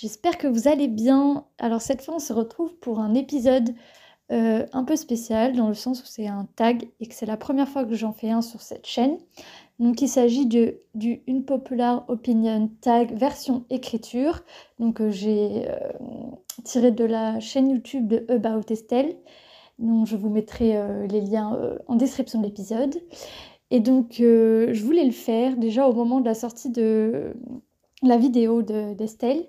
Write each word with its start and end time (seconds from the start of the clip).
J'espère 0.00 0.38
que 0.38 0.46
vous 0.46 0.68
allez 0.68 0.88
bien. 0.88 1.44
Alors 1.58 1.80
cette 1.80 2.02
fois, 2.02 2.16
on 2.16 2.20
se 2.20 2.32
retrouve 2.32 2.74
pour 2.76 3.00
un 3.00 3.14
épisode 3.14 3.74
euh, 4.30 4.66
un 4.72 4.84
peu 4.84 4.96
spécial 4.96 5.56
dans 5.56 5.68
le 5.68 5.74
sens 5.74 6.02
où 6.02 6.06
c'est 6.06 6.26
un 6.26 6.46
tag 6.56 6.88
et 7.00 7.06
que 7.06 7.14
c'est 7.14 7.26
la 7.26 7.36
première 7.36 7.68
fois 7.68 7.84
que 7.84 7.94
j'en 7.94 8.12
fais 8.12 8.30
un 8.30 8.42
sur 8.42 8.60
cette 8.60 8.86
chaîne. 8.86 9.18
Donc 9.78 10.02
il 10.02 10.08
s'agit 10.08 10.46
de, 10.46 10.80
du 10.94 11.22
Une 11.26 11.44
Popular 11.44 12.04
Opinion 12.08 12.70
Tag 12.80 13.12
version 13.16 13.64
écriture. 13.70 14.40
Donc 14.78 15.00
euh, 15.00 15.10
j'ai 15.10 15.68
euh, 15.68 15.90
tiré 16.64 16.90
de 16.90 17.04
la 17.04 17.40
chaîne 17.40 17.70
YouTube 17.70 18.08
de 18.08 18.26
About 18.28 18.72
Estelle. 18.72 19.16
Donc 19.78 20.06
je 20.06 20.16
vous 20.16 20.28
mettrai 20.28 20.76
les 21.06 21.20
liens 21.20 21.56
en 21.86 21.94
description 21.94 22.40
de 22.40 22.46
l'épisode. 22.46 22.96
Et 23.70 23.78
donc 23.78 24.14
je 24.18 24.82
voulais 24.82 25.04
le 25.04 25.12
faire 25.12 25.56
déjà 25.56 25.86
au 25.86 25.92
moment 25.92 26.18
de 26.18 26.24
la 26.24 26.34
sortie 26.34 26.70
de 26.70 27.36
la 28.02 28.16
vidéo 28.16 28.62
d'Estelle. 28.62 29.48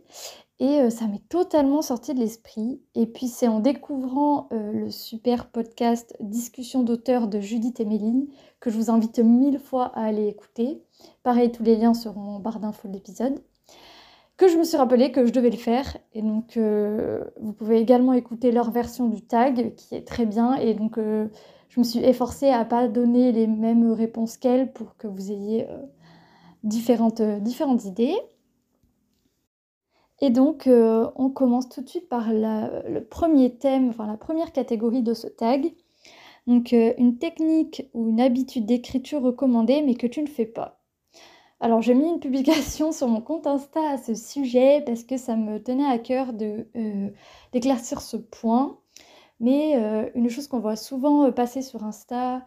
et 0.60 0.82
euh, 0.82 0.90
ça 0.90 1.08
m'est 1.08 1.28
totalement 1.30 1.82
sorti 1.82 2.14
de 2.14 2.20
l'esprit. 2.20 2.82
Et 2.96 3.06
puis 3.06 3.28
c'est 3.28 3.48
en 3.48 3.60
découvrant 3.60 4.50
euh, 4.52 4.74
le 4.74 4.90
super 4.90 5.50
podcast 5.50 6.16
Discussion 6.20 6.84
d'auteur 6.84 7.28
de 7.28 7.40
Judith 7.40 7.80
et 7.80 7.86
Méline 7.86 8.28
que 8.60 8.70
je 8.70 8.78
vous 8.78 8.90
invite 8.92 9.20
mille 9.20 9.60
fois 9.60 9.86
à 9.96 10.04
aller 10.04 10.28
écouter. 10.28 10.82
Pareil, 11.24 11.52
tous 11.52 11.64
les 11.64 11.76
liens 11.76 11.94
seront 11.94 12.36
en 12.36 12.40
barre 12.40 12.60
d'infos 12.60 12.88
de 12.88 12.94
l'épisode. 12.94 13.40
Que 14.36 14.48
je 14.48 14.58
me 14.58 14.64
suis 14.64 14.78
rappelé 14.78 15.12
que 15.12 15.26
je 15.26 15.32
devais 15.32 15.50
le 15.50 15.58
faire. 15.58 15.98
Et 16.14 16.22
donc 16.22 16.58
euh, 16.58 17.24
vous 17.40 17.54
pouvez 17.54 17.80
également 17.80 18.14
écouter 18.14 18.52
leur 18.52 18.72
version 18.72 19.08
du 19.08 19.22
tag 19.22 19.76
qui 19.76 19.96
est 19.96 20.08
très 20.08 20.26
bien. 20.26 20.56
Et 20.56 20.74
donc 20.74 20.98
je 20.98 21.80
me 21.80 21.84
suis 21.84 22.00
efforcée 22.00 22.50
à 22.50 22.66
pas 22.66 22.88
donner 22.88 23.32
les 23.32 23.48
mêmes 23.48 23.92
réponses 23.92 24.38
qu'elle 24.38 24.74
pour 24.74 24.98
que 24.98 25.08
vous 25.08 25.32
ayez 25.32 25.68
différentes, 26.64 27.22
différentes 27.22 27.86
idées. 27.86 28.16
Et 30.22 30.30
donc, 30.30 30.68
euh, 30.68 31.10
on 31.16 31.30
commence 31.30 31.70
tout 31.70 31.82
de 31.82 31.90
suite 31.90 32.10
par 32.10 32.32
le 32.34 33.00
premier 33.00 33.56
thème, 33.56 33.90
enfin 33.90 34.06
la 34.06 34.18
première 34.18 34.52
catégorie 34.52 35.02
de 35.02 35.14
ce 35.14 35.28
tag. 35.28 35.74
Donc, 36.48 36.74
euh, 36.74 36.94
une 36.98 37.18
technique 37.18 37.90
ou 37.94 38.10
une 38.10 38.20
habitude 38.20 38.66
d'écriture 38.66 39.22
recommandée, 39.22 39.82
mais 39.82 39.96
que 39.96 40.08
tu 40.08 40.22
ne 40.22 40.28
fais 40.28 40.46
pas. 40.46 40.82
Alors, 41.62 41.82
j'ai 41.82 41.94
mis 41.94 42.08
une 42.08 42.20
publication 42.20 42.92
sur 42.92 43.08
mon 43.08 43.22
compte 43.22 43.48
Insta 43.48 43.80
à 43.92 43.98
ce 43.98 44.14
sujet 44.14 44.84
parce 44.86 45.04
que 45.04 45.18
ça 45.18 45.36
me 45.36 45.62
tenait 45.62 45.86
à 45.86 46.00
cœur 46.00 46.34
euh, 46.42 47.10
d'éclaircir 47.54 48.02
ce 48.02 48.18
point. 48.18 48.80
Mais 49.42 49.76
une 50.16 50.30
chose 50.30 50.50
qu'on 50.50 50.60
voit 50.60 50.76
souvent 50.76 51.32
passer 51.32 51.62
sur 51.62 51.86
Insta, 51.86 52.44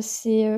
c'est 0.00 0.48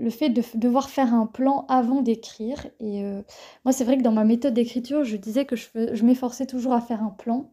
le 0.00 0.10
fait 0.10 0.30
de 0.30 0.42
devoir 0.54 0.88
faire 0.88 1.14
un 1.14 1.26
plan 1.26 1.66
avant 1.68 2.00
d'écrire. 2.00 2.66
Et 2.80 3.04
euh, 3.04 3.22
moi, 3.64 3.72
c'est 3.72 3.84
vrai 3.84 3.98
que 3.98 4.02
dans 4.02 4.12
ma 4.12 4.24
méthode 4.24 4.54
d'écriture, 4.54 5.04
je 5.04 5.16
disais 5.16 5.44
que 5.44 5.56
je, 5.56 6.04
m'efforçais 6.04 6.46
toujours 6.46 6.72
à 6.72 6.80
faire 6.80 7.02
un 7.02 7.10
plan. 7.10 7.50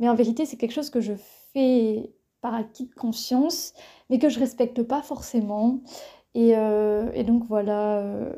Mais 0.00 0.08
en 0.08 0.14
vérité, 0.14 0.46
c'est 0.46 0.56
quelque 0.56 0.72
chose 0.72 0.90
que 0.90 1.00
je 1.00 1.12
fais 1.52 2.10
par 2.40 2.54
acquis 2.54 2.86
de 2.86 2.94
conscience, 2.94 3.74
mais 4.08 4.18
que 4.18 4.28
je 4.28 4.38
respecte 4.38 4.82
pas 4.82 5.02
forcément. 5.02 5.80
Et, 6.34 6.56
euh, 6.56 7.22
donc 7.24 7.44
voilà, 7.44 7.98
euh, 7.98 8.32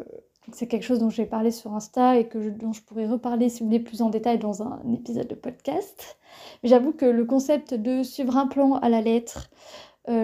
c'est 0.52 0.66
quelque 0.66 0.82
chose 0.82 0.98
dont 0.98 1.10
j'ai 1.10 1.26
parlé 1.26 1.52
sur 1.52 1.74
Insta 1.74 2.18
et 2.18 2.26
que 2.26 2.38
dont 2.38 2.72
je 2.72 2.82
pourrais 2.82 3.06
reparler 3.06 3.48
si 3.48 3.60
vous 3.60 3.66
voulez 3.66 3.80
plus 3.80 4.02
en 4.02 4.10
détail 4.10 4.38
dans 4.38 4.62
un 4.62 4.82
épisode 4.92 5.28
de 5.28 5.34
podcast. 5.36 6.18
Mais 6.62 6.68
j'avoue 6.68 6.92
que 6.92 7.06
le 7.06 7.24
concept 7.24 7.74
de 7.74 8.02
suivre 8.02 8.36
un 8.36 8.46
plan 8.46 8.74
à 8.76 8.88
la 8.88 9.02
lettre, 9.02 9.50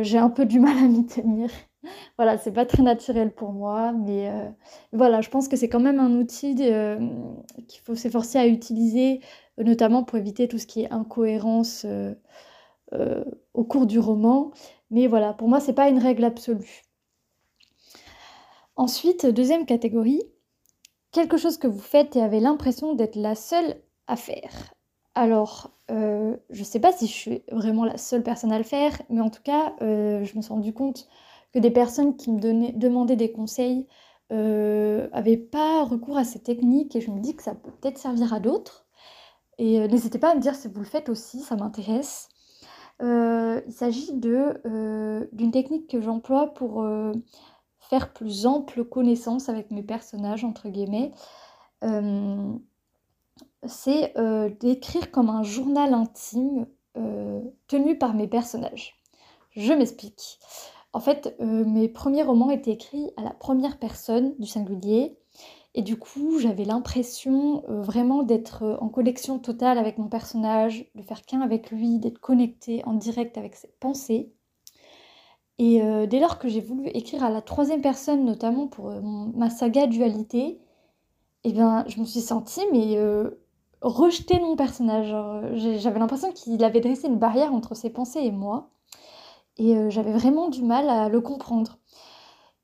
j'ai 0.02 0.18
un 0.18 0.30
peu 0.30 0.46
du 0.46 0.58
mal 0.58 0.76
à 0.78 0.88
m'y 0.88 1.06
tenir 1.06 1.50
voilà, 2.16 2.38
c'est 2.38 2.52
pas 2.52 2.66
très 2.66 2.82
naturel 2.82 3.32
pour 3.32 3.52
moi, 3.52 3.92
mais 3.92 4.30
euh, 4.30 4.48
voilà, 4.92 5.20
je 5.20 5.28
pense 5.28 5.48
que 5.48 5.56
c'est 5.56 5.68
quand 5.68 5.80
même 5.80 6.00
un 6.00 6.12
outil 6.12 6.56
euh, 6.60 6.98
qu'il 7.68 7.80
faut 7.82 7.94
s'efforcer 7.94 8.38
à 8.38 8.46
utiliser, 8.46 9.20
notamment 9.58 10.04
pour 10.04 10.18
éviter 10.18 10.48
tout 10.48 10.58
ce 10.58 10.66
qui 10.66 10.82
est 10.82 10.92
incohérence 10.92 11.84
euh, 11.84 13.24
au 13.54 13.64
cours 13.64 13.86
du 13.86 13.98
roman. 13.98 14.52
Mais 14.90 15.06
voilà, 15.06 15.32
pour 15.32 15.48
moi, 15.48 15.60
c'est 15.60 15.72
pas 15.72 15.88
une 15.88 15.98
règle 15.98 16.24
absolue. 16.24 16.82
Ensuite, 18.76 19.26
deuxième 19.26 19.66
catégorie, 19.66 20.22
quelque 21.10 21.36
chose 21.36 21.56
que 21.58 21.66
vous 21.66 21.80
faites 21.80 22.16
et 22.16 22.22
avez 22.22 22.40
l'impression 22.40 22.94
d'être 22.94 23.16
la 23.16 23.34
seule 23.34 23.76
à 24.06 24.16
faire. 24.16 24.74
Alors, 25.14 25.70
je 25.88 26.62
sais 26.62 26.78
pas 26.78 26.92
si 26.92 27.06
je 27.06 27.12
suis 27.12 27.42
vraiment 27.50 27.86
la 27.86 27.96
seule 27.96 28.22
personne 28.22 28.52
à 28.52 28.58
le 28.58 28.64
faire, 28.64 29.00
mais 29.08 29.22
en 29.22 29.30
tout 29.30 29.42
cas, 29.42 29.74
je 29.80 30.36
me 30.36 30.42
suis 30.42 30.52
rendu 30.52 30.74
compte 30.74 31.08
que 31.56 31.60
des 31.60 31.70
personnes 31.70 32.16
qui 32.18 32.30
me 32.30 32.72
demandaient 32.76 33.16
des 33.16 33.32
conseils 33.32 33.86
n'avaient 34.30 35.38
euh, 35.38 35.50
pas 35.50 35.84
recours 35.84 36.18
à 36.18 36.24
ces 36.24 36.38
techniques 36.38 36.94
et 36.94 37.00
je 37.00 37.10
me 37.10 37.18
dis 37.18 37.34
que 37.34 37.42
ça 37.42 37.54
peut 37.54 37.70
peut-être 37.70 37.96
servir 37.96 38.34
à 38.34 38.40
d'autres. 38.40 38.84
Et 39.56 39.80
euh, 39.80 39.88
n'hésitez 39.88 40.18
pas 40.18 40.32
à 40.32 40.34
me 40.34 40.40
dire 40.40 40.54
si 40.54 40.68
vous 40.68 40.80
le 40.80 40.84
faites 40.84 41.08
aussi, 41.08 41.40
ça 41.40 41.56
m'intéresse. 41.56 42.28
Euh, 43.00 43.62
il 43.66 43.72
s'agit 43.72 44.12
d'une 44.12 45.50
technique 45.50 45.88
que 45.88 46.02
j'emploie 46.02 46.52
pour 46.52 46.86
faire 47.78 48.12
plus 48.12 48.44
ample 48.44 48.84
connaissance 48.84 49.48
avec 49.48 49.70
mes 49.70 49.82
personnages, 49.82 50.44
entre 50.44 50.68
guillemets. 50.68 51.12
C'est 53.66 54.12
d'écrire 54.60 55.10
comme 55.10 55.30
un 55.30 55.42
journal 55.42 55.94
intime 55.94 56.66
tenu 57.66 57.96
par 57.96 58.12
mes 58.12 58.28
personnages. 58.28 58.94
Je 59.52 59.72
m'explique. 59.72 60.38
En 60.96 61.00
fait, 61.00 61.36
euh, 61.42 61.62
mes 61.66 61.88
premiers 61.88 62.22
romans 62.22 62.48
étaient 62.48 62.70
écrits 62.70 63.10
à 63.18 63.22
la 63.22 63.32
première 63.32 63.78
personne 63.78 64.34
du 64.38 64.46
singulier. 64.46 65.18
Et 65.74 65.82
du 65.82 65.98
coup, 65.98 66.38
j'avais 66.38 66.64
l'impression 66.64 67.62
euh, 67.68 67.82
vraiment 67.82 68.22
d'être 68.22 68.62
euh, 68.62 68.76
en 68.80 68.88
connexion 68.88 69.38
totale 69.38 69.76
avec 69.76 69.98
mon 69.98 70.08
personnage, 70.08 70.90
de 70.94 71.02
faire 71.02 71.20
qu'un 71.20 71.42
avec 71.42 71.70
lui, 71.70 71.98
d'être 71.98 72.18
connectée 72.18 72.82
en 72.86 72.94
direct 72.94 73.36
avec 73.36 73.56
ses 73.56 73.68
pensées. 73.78 74.32
Et 75.58 75.80
dès 76.06 76.20
lors 76.20 76.38
que 76.38 76.48
j'ai 76.48 76.60
voulu 76.60 76.88
écrire 76.88 77.24
à 77.24 77.30
la 77.30 77.40
troisième 77.40 77.80
personne, 77.80 78.26
notamment 78.26 78.66
pour 78.66 78.92
ma 79.00 79.48
saga 79.48 79.86
dualité, 79.86 80.60
eh 81.44 81.52
bien, 81.52 81.82
je 81.88 81.98
me 81.98 82.04
suis 82.04 82.20
sentie 82.20 82.60
mais 82.72 82.98
rejetée 83.80 84.36
de 84.36 84.42
mon 84.42 84.54
personnage. 84.54 85.16
J'avais 85.54 85.98
l'impression 85.98 86.30
qu'il 86.32 86.62
avait 86.62 86.82
dressé 86.82 87.08
une 87.08 87.18
barrière 87.18 87.54
entre 87.54 87.74
ses 87.74 87.88
pensées 87.88 88.20
et 88.20 88.32
moi. 88.32 88.70
Et 89.58 89.76
euh, 89.76 89.90
j'avais 89.90 90.12
vraiment 90.12 90.48
du 90.48 90.62
mal 90.62 90.88
à 90.88 91.08
le 91.08 91.20
comprendre. 91.20 91.78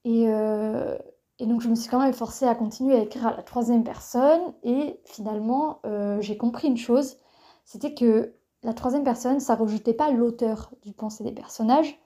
Euh, 0.07 0.99
et, 1.39 1.47
donc 1.47 1.61
je 1.61 1.69
me 1.69 1.75
suis 1.75 1.89
quand 1.89 2.01
même 2.01 2.13
forcée 2.13 2.47
à 2.47 2.55
continuer 2.55 2.97
à 2.97 3.01
écrire 3.01 3.27
à 3.27 3.37
la 3.37 3.43
troisième 3.43 3.85
personne. 3.85 4.55
Et 4.63 5.01
finalement, 5.05 5.81
euh, 5.87 6.21
j'ai 6.21 6.37
compris 6.37 6.69
une 6.69 6.77
chose, 6.77 7.17
c'était 7.65 7.95
que 7.95 8.35
la 8.63 8.75
troisième 8.75 9.05
personne, 9.05 9.41
ça 9.41 9.55
rejetait 9.55 9.95
pas 9.95 10.11
l'auteur 10.11 10.71
du 10.83 10.93
pensée 10.93 11.25
des 11.25 11.33
personnages, 11.33 11.99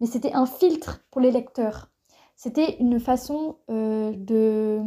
mais 0.00 0.06
c'était 0.06 0.32
un 0.32 0.46
filtre 0.46 1.00
pour 1.10 1.20
les 1.20 1.32
lecteurs. 1.32 1.90
C'était 2.36 2.76
une 2.78 3.00
façon 3.00 3.56
de, 3.68 4.80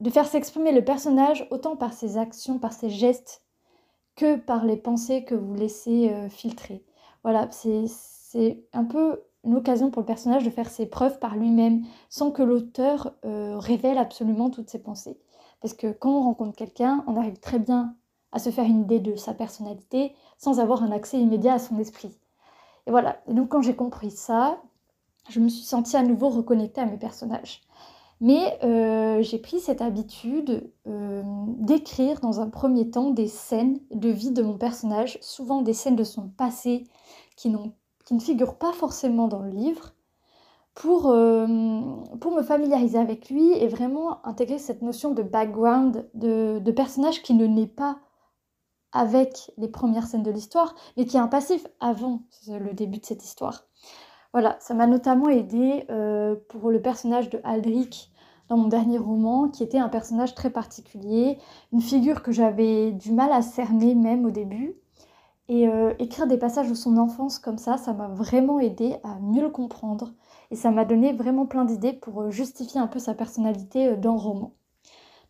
de 0.00 0.10
faire 0.10 0.26
s'exprimer 0.26 0.72
le 0.72 0.82
personnage 0.82 1.46
autant 1.50 1.76
par 1.76 1.92
ses 1.92 2.16
actions, 2.16 2.58
par 2.58 2.72
ses 2.72 2.88
gestes, 2.88 3.42
que 4.16 4.36
par 4.36 4.64
les 4.64 4.78
pensées 4.78 5.24
que 5.24 5.34
vous 5.34 5.54
laissez 5.54 6.10
filtrer. 6.30 6.86
Voilà, 7.22 7.50
c'est 7.50 7.84
c'est 8.30 8.62
un 8.74 8.84
peu 8.84 9.22
une 9.42 9.56
occasion 9.56 9.90
pour 9.90 10.02
le 10.02 10.06
personnage 10.06 10.44
de 10.44 10.50
faire 10.50 10.68
ses 10.68 10.84
preuves 10.84 11.18
par 11.18 11.34
lui-même, 11.34 11.84
sans 12.10 12.30
que 12.30 12.42
l'auteur 12.42 13.14
euh, 13.24 13.56
révèle 13.58 13.96
absolument 13.96 14.50
toutes 14.50 14.68
ses 14.68 14.82
pensées. 14.82 15.18
Parce 15.62 15.72
que 15.72 15.92
quand 15.92 16.10
on 16.10 16.22
rencontre 16.22 16.54
quelqu'un, 16.54 17.04
on 17.06 17.16
arrive 17.16 17.40
très 17.40 17.58
bien 17.58 17.96
à 18.32 18.38
se 18.38 18.50
faire 18.50 18.66
une 18.66 18.82
idée 18.82 19.00
de 19.00 19.16
sa 19.16 19.32
personnalité 19.32 20.12
sans 20.36 20.60
avoir 20.60 20.82
un 20.82 20.92
accès 20.92 21.18
immédiat 21.18 21.54
à 21.54 21.58
son 21.58 21.78
esprit. 21.78 22.18
Et 22.86 22.90
voilà, 22.90 23.18
et 23.28 23.32
donc 23.32 23.48
quand 23.48 23.62
j'ai 23.62 23.74
compris 23.74 24.10
ça, 24.10 24.60
je 25.30 25.40
me 25.40 25.48
suis 25.48 25.64
sentie 25.64 25.96
à 25.96 26.02
nouveau 26.02 26.28
reconnectée 26.28 26.82
à 26.82 26.86
mes 26.86 26.98
personnages. 26.98 27.62
Mais 28.20 28.58
euh, 28.62 29.22
j'ai 29.22 29.38
pris 29.38 29.58
cette 29.58 29.80
habitude 29.80 30.70
euh, 30.86 31.22
d'écrire 31.60 32.20
dans 32.20 32.40
un 32.40 32.50
premier 32.50 32.90
temps 32.90 33.10
des 33.10 33.28
scènes 33.28 33.80
de 33.90 34.10
vie 34.10 34.32
de 34.32 34.42
mon 34.42 34.58
personnage, 34.58 35.16
souvent 35.22 35.62
des 35.62 35.72
scènes 35.72 35.96
de 35.96 36.04
son 36.04 36.28
passé 36.28 36.84
qui 37.34 37.48
n'ont 37.48 37.72
qui 38.08 38.14
ne 38.14 38.20
figurent 38.20 38.56
pas 38.56 38.72
forcément 38.72 39.28
dans 39.28 39.42
le 39.42 39.50
livre, 39.50 39.92
pour, 40.72 41.02
pour 41.02 42.32
me 42.32 42.42
familiariser 42.42 42.96
avec 42.96 43.28
lui 43.28 43.52
et 43.52 43.68
vraiment 43.68 44.26
intégrer 44.26 44.58
cette 44.58 44.80
notion 44.80 45.10
de 45.10 45.22
background, 45.22 46.08
de, 46.14 46.58
de 46.58 46.72
personnage 46.72 47.22
qui 47.22 47.34
ne 47.34 47.46
naît 47.46 47.66
pas 47.66 47.98
avec 48.92 49.50
les 49.58 49.68
premières 49.68 50.06
scènes 50.06 50.22
de 50.22 50.30
l'histoire, 50.30 50.74
mais 50.96 51.04
qui 51.04 51.18
a 51.18 51.22
un 51.22 51.28
passif 51.28 51.66
avant 51.80 52.22
le 52.46 52.72
début 52.72 52.96
de 52.96 53.04
cette 53.04 53.22
histoire. 53.22 53.66
Voilà, 54.32 54.56
ça 54.58 54.72
m'a 54.72 54.86
notamment 54.86 55.28
aidé 55.28 55.84
euh, 55.90 56.34
pour 56.48 56.70
le 56.70 56.80
personnage 56.80 57.28
de 57.28 57.42
Aldrich 57.44 58.10
dans 58.48 58.56
mon 58.56 58.68
dernier 58.68 58.96
roman, 58.96 59.50
qui 59.50 59.62
était 59.62 59.76
un 59.76 59.90
personnage 59.90 60.34
très 60.34 60.48
particulier, 60.48 61.36
une 61.74 61.82
figure 61.82 62.22
que 62.22 62.32
j'avais 62.32 62.92
du 62.92 63.12
mal 63.12 63.32
à 63.32 63.42
cerner 63.42 63.94
même 63.94 64.24
au 64.24 64.30
début. 64.30 64.78
Et 65.48 65.66
euh, 65.66 65.94
écrire 65.98 66.26
des 66.26 66.36
passages 66.36 66.68
de 66.68 66.74
son 66.74 66.98
enfance 66.98 67.38
comme 67.38 67.58
ça, 67.58 67.78
ça 67.78 67.94
m'a 67.94 68.08
vraiment 68.08 68.60
aidé 68.60 68.96
à 69.02 69.18
mieux 69.20 69.42
le 69.42 69.50
comprendre. 69.50 70.12
Et 70.50 70.56
ça 70.56 70.70
m'a 70.70 70.84
donné 70.84 71.12
vraiment 71.12 71.46
plein 71.46 71.64
d'idées 71.64 71.94
pour 71.94 72.22
euh, 72.22 72.30
justifier 72.30 72.80
un 72.80 72.86
peu 72.86 72.98
sa 72.98 73.14
personnalité 73.14 73.96
dans 73.96 74.12
le 74.12 74.20
roman. 74.20 74.54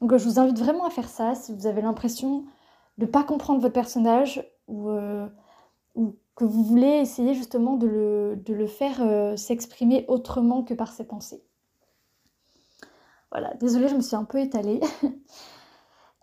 Donc 0.01 0.17
je 0.17 0.25
vous 0.25 0.39
invite 0.39 0.59
vraiment 0.59 0.87
à 0.87 0.91
faire 0.91 1.09
ça 1.09 1.35
si 1.35 1.55
vous 1.55 1.67
avez 1.67 1.83
l'impression 1.83 2.45
de 2.99 3.07
ne 3.07 3.11
pas 3.11 3.25
comprendre 3.25 3.61
votre 3.61 3.75
personnage 3.75 4.45
ou, 4.69 4.91
ou 5.95 6.17
que 6.39 6.45
vous 6.45 6.63
voulez 6.63 7.01
essayer 7.01 7.35
justement 7.35 7.77
de 7.77 8.39
le, 8.47 8.67
faire 8.69 9.03
euh, 9.03 9.37
s'exprimer 9.37 10.05
autrement 10.07 10.63
que 10.63 10.73
par 10.73 10.93
ses 10.93 11.05
pensées. 11.05 11.43
Voilà, 13.33 13.55
désolée, 13.55 13.89
je 13.89 13.97
me 13.97 14.01
suis 14.01 14.17
un 14.17 14.25
peu 14.25 14.39
étalée. 14.39 14.81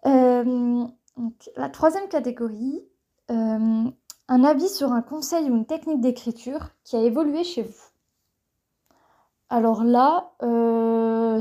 Euh, 0.07 0.85
la 1.55 1.69
troisième 1.69 2.07
catégorie, 2.09 2.85
euh, 3.31 3.89
un 4.27 4.43
avis 4.43 4.69
sur 4.69 4.91
un 4.91 5.01
conseil 5.01 5.49
ou 5.49 5.55
une 5.55 5.65
technique 5.65 6.01
d'écriture 6.01 6.69
qui 6.83 6.95
a 6.95 7.01
évolué 7.01 7.43
chez 7.43 7.63
vous? 7.63 7.83
Alors 9.49 9.83
là, 9.83 10.31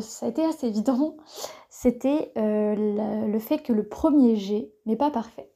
ça 0.01 0.27
a 0.27 0.29
été 0.29 0.45
assez 0.45 0.67
évident, 0.67 1.17
c'était 1.71 2.33
le 2.37 3.39
fait 3.39 3.59
que 3.59 3.73
le 3.73 3.89
premier 3.89 4.37
jet 4.37 4.73
n'est 4.87 4.97
pas 4.97 5.11
parfait. 5.11 5.51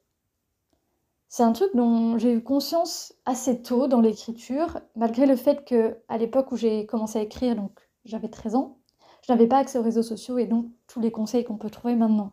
C'est 1.31 1.43
un 1.43 1.53
truc 1.53 1.71
dont 1.75 2.17
j'ai 2.17 2.33
eu 2.33 2.43
conscience 2.43 3.13
assez 3.27 3.61
tôt 3.61 3.87
dans 3.87 4.01
l'écriture, 4.01 4.81
malgré 4.97 5.27
le 5.27 5.37
fait 5.37 5.65
que 5.67 5.99
à 6.09 6.17
l'époque 6.17 6.53
où 6.53 6.57
j'ai 6.57 6.87
commencé 6.87 7.19
à 7.19 7.23
écrire, 7.23 7.55
donc 7.55 7.73
j'avais 8.07 8.29
13 8.29 8.55
ans, 8.55 8.79
je 9.27 9.33
n'avais 9.33 9.47
pas 9.47 9.59
accès 9.59 9.79
aux 9.79 9.83
réseaux 9.83 10.03
sociaux 10.03 10.39
et 10.39 10.47
donc 10.47 10.67
tous 10.87 11.01
les 11.01 11.11
conseils 11.11 11.45
qu'on 11.45 11.59
peut 11.59 11.69
trouver 11.69 11.97
maintenant. 11.97 12.33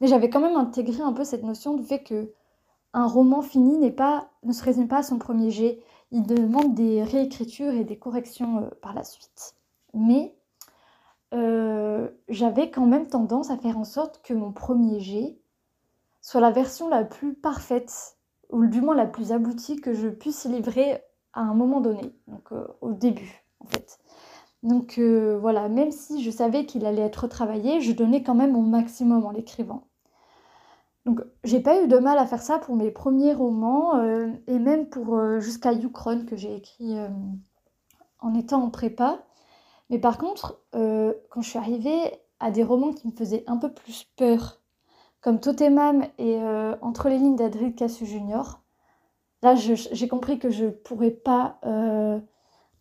Mais 0.00 0.06
j'avais 0.06 0.28
quand 0.28 0.40
même 0.40 0.56
intégré 0.56 1.02
un 1.02 1.14
peu 1.14 1.24
cette 1.24 1.44
notion 1.44 1.74
du 1.74 1.84
fait 1.84 2.02
que 2.02 2.30
un 2.96 3.06
roman 3.06 3.42
fini 3.42 3.76
n'est 3.76 3.92
pas, 3.92 4.30
ne 4.42 4.54
se 4.54 4.64
résume 4.64 4.88
pas 4.88 4.98
à 4.98 5.02
son 5.02 5.18
premier 5.18 5.50
jet. 5.50 5.80
Il 6.12 6.22
demande 6.22 6.74
des 6.74 7.02
réécritures 7.02 7.74
et 7.74 7.84
des 7.84 7.98
corrections 7.98 8.62
euh, 8.62 8.70
par 8.80 8.94
la 8.94 9.04
suite. 9.04 9.54
Mais 9.92 10.34
euh, 11.34 12.08
j'avais 12.30 12.70
quand 12.70 12.86
même 12.86 13.06
tendance 13.06 13.50
à 13.50 13.58
faire 13.58 13.76
en 13.76 13.84
sorte 13.84 14.22
que 14.22 14.32
mon 14.32 14.50
premier 14.50 14.98
jet 15.00 15.36
soit 16.22 16.40
la 16.40 16.50
version 16.50 16.88
la 16.88 17.04
plus 17.04 17.34
parfaite 17.34 18.16
ou 18.48 18.64
du 18.64 18.80
moins 18.80 18.94
la 18.94 19.06
plus 19.06 19.30
aboutie 19.30 19.76
que 19.76 19.92
je 19.92 20.08
puisse 20.08 20.46
livrer 20.46 21.02
à 21.34 21.42
un 21.42 21.52
moment 21.52 21.82
donné, 21.82 22.14
donc 22.28 22.50
euh, 22.52 22.66
au 22.80 22.92
début 22.92 23.44
en 23.60 23.66
fait. 23.66 23.98
Donc 24.62 24.98
voilà, 24.98 25.68
même 25.68 25.92
si 25.92 26.24
je 26.24 26.30
savais 26.30 26.66
qu'il 26.66 26.86
allait 26.86 27.02
être 27.02 27.24
retravaillé, 27.24 27.80
je 27.82 27.92
donnais 27.92 28.24
quand 28.24 28.34
même 28.34 28.52
mon 28.52 28.62
maximum 28.62 29.24
en 29.24 29.30
l'écrivant. 29.30 29.86
Donc 31.06 31.22
j'ai 31.44 31.60
pas 31.60 31.82
eu 31.82 31.88
de 31.88 31.96
mal 31.98 32.18
à 32.18 32.26
faire 32.26 32.42
ça 32.42 32.58
pour 32.58 32.76
mes 32.76 32.90
premiers 32.90 33.32
romans 33.32 33.96
euh, 33.96 34.30
et 34.46 34.58
même 34.58 34.88
pour 34.88 35.40
jusqu'à 35.40 35.72
Yukron 35.72 36.26
que 36.26 36.36
j'ai 36.36 36.54
écrit 36.54 36.96
en 38.18 38.34
étant 38.34 38.62
en 38.62 38.70
prépa. 38.70 39.24
Mais 39.88 39.98
par 39.98 40.18
contre, 40.18 40.60
quand 40.72 41.40
je 41.40 41.48
suis 41.48 41.58
arrivée 41.58 42.12
à 42.40 42.50
des 42.50 42.62
romans 42.62 42.92
qui 42.92 43.06
me 43.08 43.12
faisaient 43.12 43.44
un 43.46 43.56
peu 43.56 43.72
plus 43.72 44.04
peur 44.16 44.60
comme 45.20 45.40
Totemam 45.40 46.04
et 46.18 46.40
euh, 46.40 46.76
Entre 46.82 47.08
les 47.08 47.18
lignes 47.18 47.36
d'Adrien 47.36 47.72
Cassu 47.72 48.06
Junior. 48.06 48.62
Là, 49.42 49.54
j'ai 49.54 50.08
compris 50.08 50.38
que 50.38 50.50
je 50.50 50.66
pourrais 50.66 51.10
pas 51.10 51.58
euh, 51.64 52.18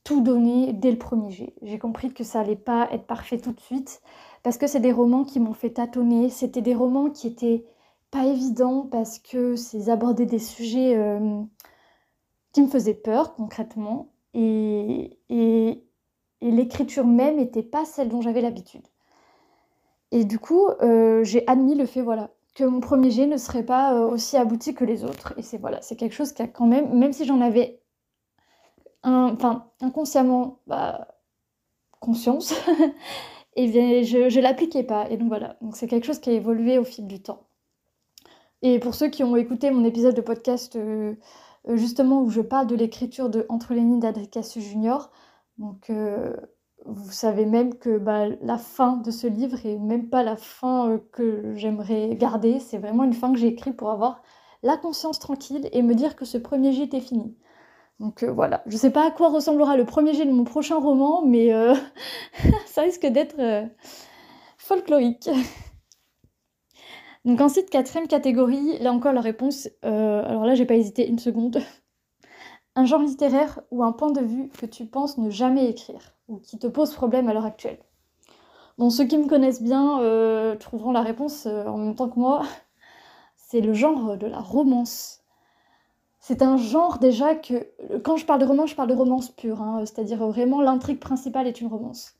tout 0.04 0.22
donner 0.22 0.72
dès 0.74 0.92
le 0.92 0.98
premier 0.98 1.31
jet. 1.31 1.54
J'ai 1.62 1.80
compris 1.80 2.13
que 2.13 2.24
ça 2.24 2.39
allait 2.39 2.56
pas 2.56 2.88
être 2.92 3.06
parfait 3.06 3.39
tout 3.39 3.51
de 3.51 3.60
suite 3.60 4.01
parce 4.42 4.57
que 4.57 4.68
c'est 4.68 4.80
des 4.80 4.92
romans 4.92 5.25
qui 5.25 5.39
m'ont 5.39 5.54
fait 5.54 5.72
tâtonner. 5.72 6.30
C'était 6.30 6.62
des 6.62 6.75
romans 6.75 7.10
qui 7.10 7.27
étaient 7.27 7.66
pas 8.12 8.25
évidents 8.25 8.88
parce 8.92 9.19
que 9.19 9.56
c'est 9.56 9.90
aborder 9.90 10.25
des 10.25 10.40
sujets 10.40 10.96
euh, 10.96 11.42
qui 12.54 12.62
me 12.62 12.68
faisaient 12.68 12.94
peur 12.94 13.36
concrètement 13.36 14.13
et, 14.34 15.19
et, 15.30 15.81
l'écriture 16.42 17.07
même 17.07 17.38
n'était 17.38 17.63
pas 17.63 17.86
celle 17.86 18.10
dont 18.10 18.22
j'avais 18.22 18.42
l'habitude. 18.42 18.86
Et 20.12 20.25
du 20.25 20.38
coup, 20.38 20.68
j'ai 21.24 21.48
admis 21.48 21.74
le 21.74 21.86
fait, 21.88 22.02
voilà, 22.02 22.30
que 22.56 22.63
mon 22.63 22.80
premier 22.80 23.12
jet 23.12 23.28
ne 23.28 23.38
serait 23.38 23.66
pas 23.66 23.94
euh, 23.94 24.08
aussi 24.08 24.38
abouti 24.38 24.74
que 24.74 24.86
les 24.86 25.04
autres. 25.04 25.34
Et 25.38 25.44
c'est 25.44 25.58
voilà, 25.58 25.80
quelque 25.80 26.13
chose 26.13 26.31
qui 26.31 26.42
a 26.42 26.48
quand 26.48 26.66
même, 26.66 26.98
même 26.98 27.13
si 27.13 27.25
j'en 27.25 27.42
avais 27.42 27.81
enfin, 29.04 29.69
inconsciemment 29.81 30.62
bah, 30.66 31.08
conscience, 32.00 32.56
eh 33.56 33.68
bien 33.68 34.01
je 34.01 34.36
ne 34.36 34.42
l'appliquais 34.42 34.84
pas. 34.84 35.10
Et 35.12 35.18
donc 35.18 35.28
voilà, 35.28 35.58
donc 35.62 35.75
c'est 35.75 35.88
quelque 35.88 36.06
chose 36.06 36.19
qui 36.19 36.30
a 36.30 36.34
évolué 36.34 36.80
au 36.80 36.86
fil 36.86 37.06
du 37.06 37.22
temps. 37.22 37.46
Et 38.62 38.80
pour 38.80 38.96
ceux 38.96 39.10
qui 39.10 39.24
ont 39.24 39.36
écouté 39.36 39.72
mon 39.72 39.86
épisode 39.86 40.16
de 40.16 40.22
podcast 40.22 40.75
euh, 40.75 41.16
euh, 41.68 41.75
justement 41.75 42.22
où 42.22 42.30
je 42.30 42.42
parle 42.42 42.68
de 42.68 42.75
l'écriture 42.75 43.30
de 43.30 43.46
Entre 43.50 43.74
les 43.74 43.81
lignes 43.81 44.00
d'Adricassu 44.00 44.62
Junior, 44.62 45.12
donc 45.57 45.90
vous 46.86 47.12
savez 47.12 47.46
même 47.46 47.75
que 47.75 47.98
bah, 47.98 48.28
la 48.42 48.57
fin 48.57 48.98
de 48.98 49.10
ce 49.12 49.28
livre 49.28 49.66
est 49.66 49.78
même 49.78 50.10
pas 50.10 50.24
la 50.24 50.36
fin 50.36 50.90
euh, 50.90 50.98
que 51.12 51.54
j'aimerais 51.56 52.16
garder. 52.16 52.60
C'est 52.60 52.78
vraiment 52.78 53.04
une 53.04 53.13
fin 53.13 53.34
que 53.34 53.40
j'ai 53.40 53.48
écrite 53.48 53.75
pour 53.75 53.90
avoir 53.90 54.22
la 54.63 54.78
conscience 54.78 55.19
tranquille 55.19 55.68
et 55.72 55.81
me 55.81 55.96
dire 55.96 56.16
que 56.16 56.25
ce 56.25 56.38
premier 56.38 56.72
jet 56.72 56.84
était 56.84 57.00
fini. 57.00 57.36
Donc 58.00 58.24
euh, 58.24 58.31
voilà, 58.31 58.62
je 58.68 58.78
sais 58.78 58.92
pas 58.92 59.08
à 59.08 59.12
quoi 59.12 59.30
ressemblera 59.30 59.78
le 59.78 59.86
premier 59.86 60.13
jet 60.13 60.25
de 60.25 60.31
mon 60.31 60.44
prochain 60.44 60.78
roman, 60.78 61.24
mais 61.25 61.54
euh, 61.54 61.74
ça 62.68 62.84
risque 62.84 63.06
d'être 63.06 63.36
folklorique. 64.58 65.30
Donc 67.25 67.42
ensuite, 67.42 67.69
quatrième 67.69 68.07
catégorie, 68.07 68.77
là 68.80 68.92
encore 68.92 69.13
la 69.13 69.22
réponse, 69.22 69.68
alors 69.81 70.45
là 70.45 70.56
j'ai 70.56 70.66
pas 70.66 70.75
hésité 70.75 71.07
une 71.07 71.19
seconde. 71.19 71.60
un 72.75 72.86
genre 72.86 73.01
littéraire 73.01 73.60
ou 73.72 73.83
un 73.83 73.92
point 73.92 74.12
de 74.12 74.22
vue 74.22 74.50
que 74.50 74.66
tu 74.66 74.86
penses 74.86 75.18
ne 75.18 75.30
jamais 75.30 75.69
écrire 75.69 76.13
ou 76.27 76.38
qui 76.38 76.60
te 76.60 76.68
pose 76.68 76.94
problème 76.94 77.30
à 77.30 77.33
l'heure 77.33 77.45
actuelle 77.45 77.80
Bon, 78.77 78.89
ceux 78.89 79.05
qui 79.05 79.17
me 79.17 79.27
connaissent 79.27 79.62
bien 79.62 80.01
euh, 80.01 80.55
trouveront 80.58 80.91
la 80.91 81.01
réponse 81.01 81.46
euh, 81.46 81.65
en 81.65 81.77
même 81.77 81.96
temps 81.96 82.10
que 82.10 82.20
moi. 82.20 82.44
C'est 83.36 83.62
le 83.62 83.74
genre 83.74 84.17
de 84.17 84.27
la 84.27 84.39
romance. 84.39 85.22
C'est 86.20 86.41
un 86.41 86.58
genre 86.58 86.98
déjà 86.98 87.36
que, 87.36 87.70
quand 88.03 88.17
je 88.17 88.25
parle 88.25 88.41
de 88.41 88.46
romance, 88.46 88.72
je 88.72 88.75
parle 88.75 88.89
de 88.89 88.96
romance 88.96 89.29
pure, 89.29 89.62
hein, 89.62 89.86
c'est-à-dire 89.86 90.25
vraiment 90.27 90.60
l'intrigue 90.60 91.00
principale 91.00 91.48
est 91.48 91.62
une 91.62 91.67
romance. 91.67 92.15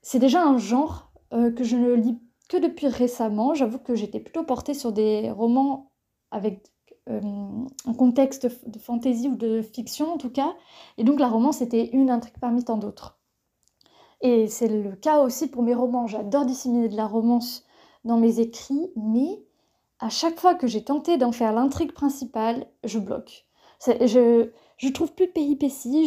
C'est 0.00 0.18
déjà 0.18 0.42
un 0.42 0.58
genre 0.58 1.12
euh, 1.32 1.52
que 1.52 1.62
je 1.62 1.76
ne 1.76 1.92
lis 1.92 2.18
que 2.52 2.58
depuis 2.58 2.88
récemment. 2.88 3.54
J'avoue 3.54 3.78
que 3.78 3.94
j'étais 3.94 4.20
plutôt 4.20 4.44
portée 4.44 4.74
sur 4.74 4.92
des 4.92 5.30
romans 5.30 5.90
avec 6.30 6.70
un 7.08 7.94
contexte 7.98 8.46
de 8.68 8.78
fantaisie 8.78 9.28
ou 9.28 9.36
de 9.36 9.62
fiction 9.62 10.12
en 10.12 10.18
tout 10.18 10.30
cas. 10.30 10.54
Et 10.98 11.04
donc 11.04 11.18
la 11.18 11.28
romance 11.28 11.62
était 11.62 11.86
une 11.86 12.10
intrigue 12.10 12.38
parmi 12.40 12.62
tant 12.62 12.76
d'autres. 12.76 13.18
Et 14.20 14.46
c'est 14.48 14.68
le 14.68 14.94
cas 14.94 15.20
aussi 15.20 15.48
pour 15.48 15.62
mes 15.62 15.74
romans. 15.74 16.06
J'adore 16.06 16.44
disséminer 16.44 16.88
de 16.88 16.96
la 16.96 17.06
romance 17.06 17.64
dans 18.04 18.18
mes 18.18 18.38
écrits, 18.38 18.92
mais 18.94 19.42
à 19.98 20.10
chaque 20.10 20.38
fois 20.38 20.54
que 20.54 20.66
j'ai 20.66 20.84
tenté 20.84 21.16
d'en 21.16 21.32
faire 21.32 21.52
l'intrigue 21.52 21.92
principale, 21.92 22.66
je 22.84 22.98
bloque. 22.98 23.46
Je, 23.84 24.50
je 24.76 24.88
trouve 24.90 25.12
plus 25.12 25.26
de 25.26 25.32
péripéties, 25.32 26.06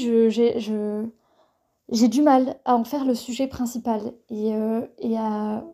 j'ai 1.90 2.08
du 2.08 2.22
mal 2.22 2.58
à 2.64 2.76
en 2.76 2.84
faire 2.86 3.04
le 3.04 3.16
sujet 3.16 3.48
principal 3.48 4.14
et, 4.30 4.54
euh, 4.54 4.86
et 5.00 5.18
à 5.18 5.66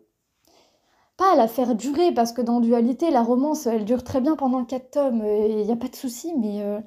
pas 1.22 1.34
à 1.34 1.36
la 1.36 1.46
faire 1.46 1.76
durer, 1.76 2.12
parce 2.12 2.32
que 2.32 2.42
dans 2.42 2.60
Dualité, 2.60 3.12
la 3.12 3.22
romance, 3.22 3.66
elle 3.66 3.84
dure 3.84 4.02
très 4.02 4.20
bien 4.20 4.34
pendant 4.34 4.64
quatre 4.64 4.90
tomes, 4.90 5.24
et 5.24 5.60
il 5.60 5.66
n'y 5.66 5.70
a 5.70 5.76
pas 5.76 5.86
de 5.86 5.94
souci, 5.94 6.32
mais 6.36 6.62
euh, 6.62 6.80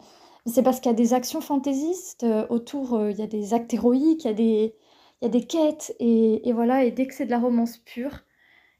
c'est 0.45 0.61
parce 0.61 0.81
qu'il 0.81 0.91
y 0.91 0.93
a 0.93 0.97
des 0.97 1.13
actions 1.13 1.39
fantaisistes 1.39 2.25
euh, 2.25 2.45
autour, 2.49 2.95
euh, 2.95 3.11
il 3.11 3.17
y 3.17 3.21
a 3.21 3.27
des 3.27 3.53
actes 3.53 3.73
héroïques, 3.73 4.25
il 4.25 4.27
y 4.27 4.31
a 4.31 4.33
des, 4.33 4.75
il 5.21 5.25
y 5.25 5.27
a 5.27 5.29
des 5.29 5.47
quêtes, 5.47 5.95
et, 6.01 6.51
voilà, 6.51 6.83
et 6.83 6.91
dès 6.91 7.07
que 7.07 7.13
c'est 7.13 7.25
de 7.25 7.31
la 7.31 7.39
romance 7.39 7.77
pure, 7.77 8.25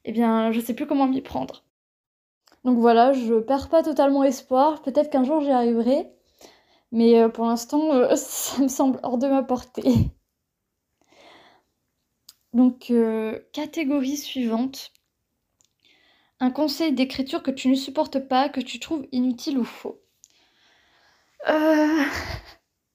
eh 0.05 0.11
bien, 0.11 0.51
je 0.51 0.59
sais 0.59 0.73
plus 0.73 0.87
comment 0.87 1.07
m'y 1.07 1.21
prendre. 1.21 1.63
Donc 2.65 2.77
voilà, 2.79 3.13
je 3.13 3.35
perds 3.35 3.69
pas 3.69 3.83
totalement 3.83 4.23
espoir, 4.25 4.81
peut-être 4.81 5.09
qu'un 5.09 5.23
jour 5.23 5.39
j'y 5.41 5.51
arriverai, 5.51 6.11
mais 6.91 7.29
pour 7.29 7.45
l'instant, 7.45 7.91
ça 8.17 8.61
me 8.61 8.67
semble 8.67 8.99
hors 9.03 9.17
de 9.17 9.27
ma 9.27 9.43
portée. 9.43 9.83
Donc, 12.53 12.91
catégorie 13.53 14.17
suivante, 14.17 14.91
un 16.39 16.51
conseil 16.51 16.93
d'écriture 16.93 17.43
que 17.43 17.51
tu 17.51 17.67
ne 17.67 17.75
supportes 17.75 18.19
pas, 18.19 18.49
que 18.49 18.61
tu 18.61 18.79
trouves 18.79 19.07
inutile 19.11 19.57
ou 19.57 19.63
faux. 19.63 20.01
Euh, 21.47 22.03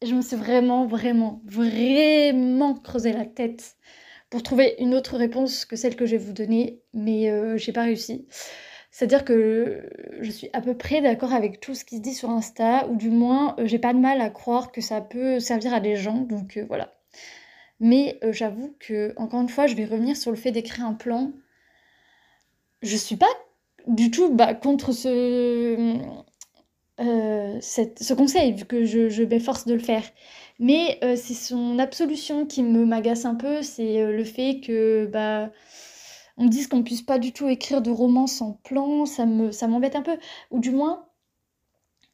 je 0.03 0.15
me 0.15 0.23
suis 0.23 0.37
vraiment, 0.37 0.87
vraiment, 0.87 1.43
vraiment 1.45 2.75
creusé 2.75 3.13
la 3.13 3.25
tête 3.25 3.77
pour 4.31 4.43
trouver 4.43 4.77
une 4.79 4.95
autre 4.95 5.17
réponse 5.17 5.65
que 5.65 5.77
celle 5.77 5.97
que 5.97 6.07
je 6.07 6.13
vais 6.13 6.25
vous 6.25 6.33
donner, 6.33 6.81
mais 6.95 7.31
euh, 7.31 7.57
j'ai 7.57 7.73
pas 7.73 7.83
réussi. 7.83 8.27
C'est-à-dire 8.93 9.25
que 9.25 9.89
je 10.21 10.31
suis 10.31 10.49
à 10.53 10.61
peu 10.61 10.77
près 10.77 11.01
d'accord 11.01 11.33
avec 11.33 11.61
tout 11.61 11.75
ce 11.75 11.85
qui 11.85 11.97
se 11.97 12.01
dit 12.01 12.15
sur 12.15 12.31
Insta, 12.31 12.87
ou 12.89 12.97
du 12.97 13.11
moins 13.11 13.57
euh, 13.59 13.67
j'ai 13.67 13.79
pas 13.79 13.93
de 13.93 13.99
mal 13.99 14.21
à 14.21 14.31
croire 14.31 14.73
que 14.73 14.81
ça 14.81 15.01
peut 15.01 15.41
servir 15.41 15.75
à 15.75 15.81
des 15.81 15.97
gens, 15.97 16.21
donc 16.21 16.57
euh, 16.57 16.65
voilà. 16.69 16.95
Mais 17.81 18.21
j'avoue 18.31 18.77
que, 18.79 19.15
encore 19.17 19.41
une 19.41 19.49
fois, 19.49 19.67
je 19.67 19.75
vais 19.75 19.87
revenir 19.87 20.15
sur 20.15 20.31
le 20.31 20.37
fait 20.37 20.53
d'écrire 20.53 20.85
un 20.85 20.93
plan. 20.93 21.33
Je 22.83 22.97
suis 22.97 23.17
pas 23.17 23.31
du 23.87 24.11
tout 24.11 24.35
bah, 24.35 24.55
contre 24.55 24.93
ce, 24.93 25.99
ce 26.99 28.15
conseil, 28.15 28.53
vu 28.53 28.65
que 28.65 28.85
je, 28.85 29.23
m'efforce 29.25 29.67
de 29.67 29.75
le 29.75 29.81
faire. 29.81 30.05
Mais 30.59 30.99
euh, 31.03 31.17
c'est 31.17 31.35
son 31.35 31.79
absolution 31.79 32.47
qui 32.47 32.63
me 32.63 32.85
m'agace 32.85 33.25
un 33.25 33.35
peu, 33.35 33.63
c'est 33.63 34.03
euh, 34.03 34.13
le 34.13 34.25
fait 34.25 34.61
que 34.61 35.07
bah 35.07 35.51
on 36.37 36.45
me 36.45 36.49
dise 36.49 36.69
qu'on 36.69 36.83
puisse 36.83 37.03
pas 37.03 37.19
du 37.19 37.33
tout 37.33 37.49
écrire 37.49 37.81
de 37.81 37.91
romans 37.91 38.27
sans 38.27 38.53
plan, 38.65 39.07
ça 39.07 39.25
me 39.27 39.53
ça 39.53 39.69
m'embête 39.69 39.97
un 39.97 40.03
peu, 40.03 40.19
ou 40.51 40.61
du 40.61 40.71
moins 40.71 41.07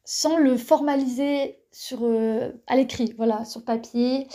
sans 0.04 0.36
le 0.38 0.56
formaliser 0.56 1.58
sur 1.72 2.04
euh, 2.04 2.52
à 2.68 2.76
l'écrit, 2.76 3.14
voilà, 3.16 3.44
sur 3.44 3.64
papier. 3.64 4.28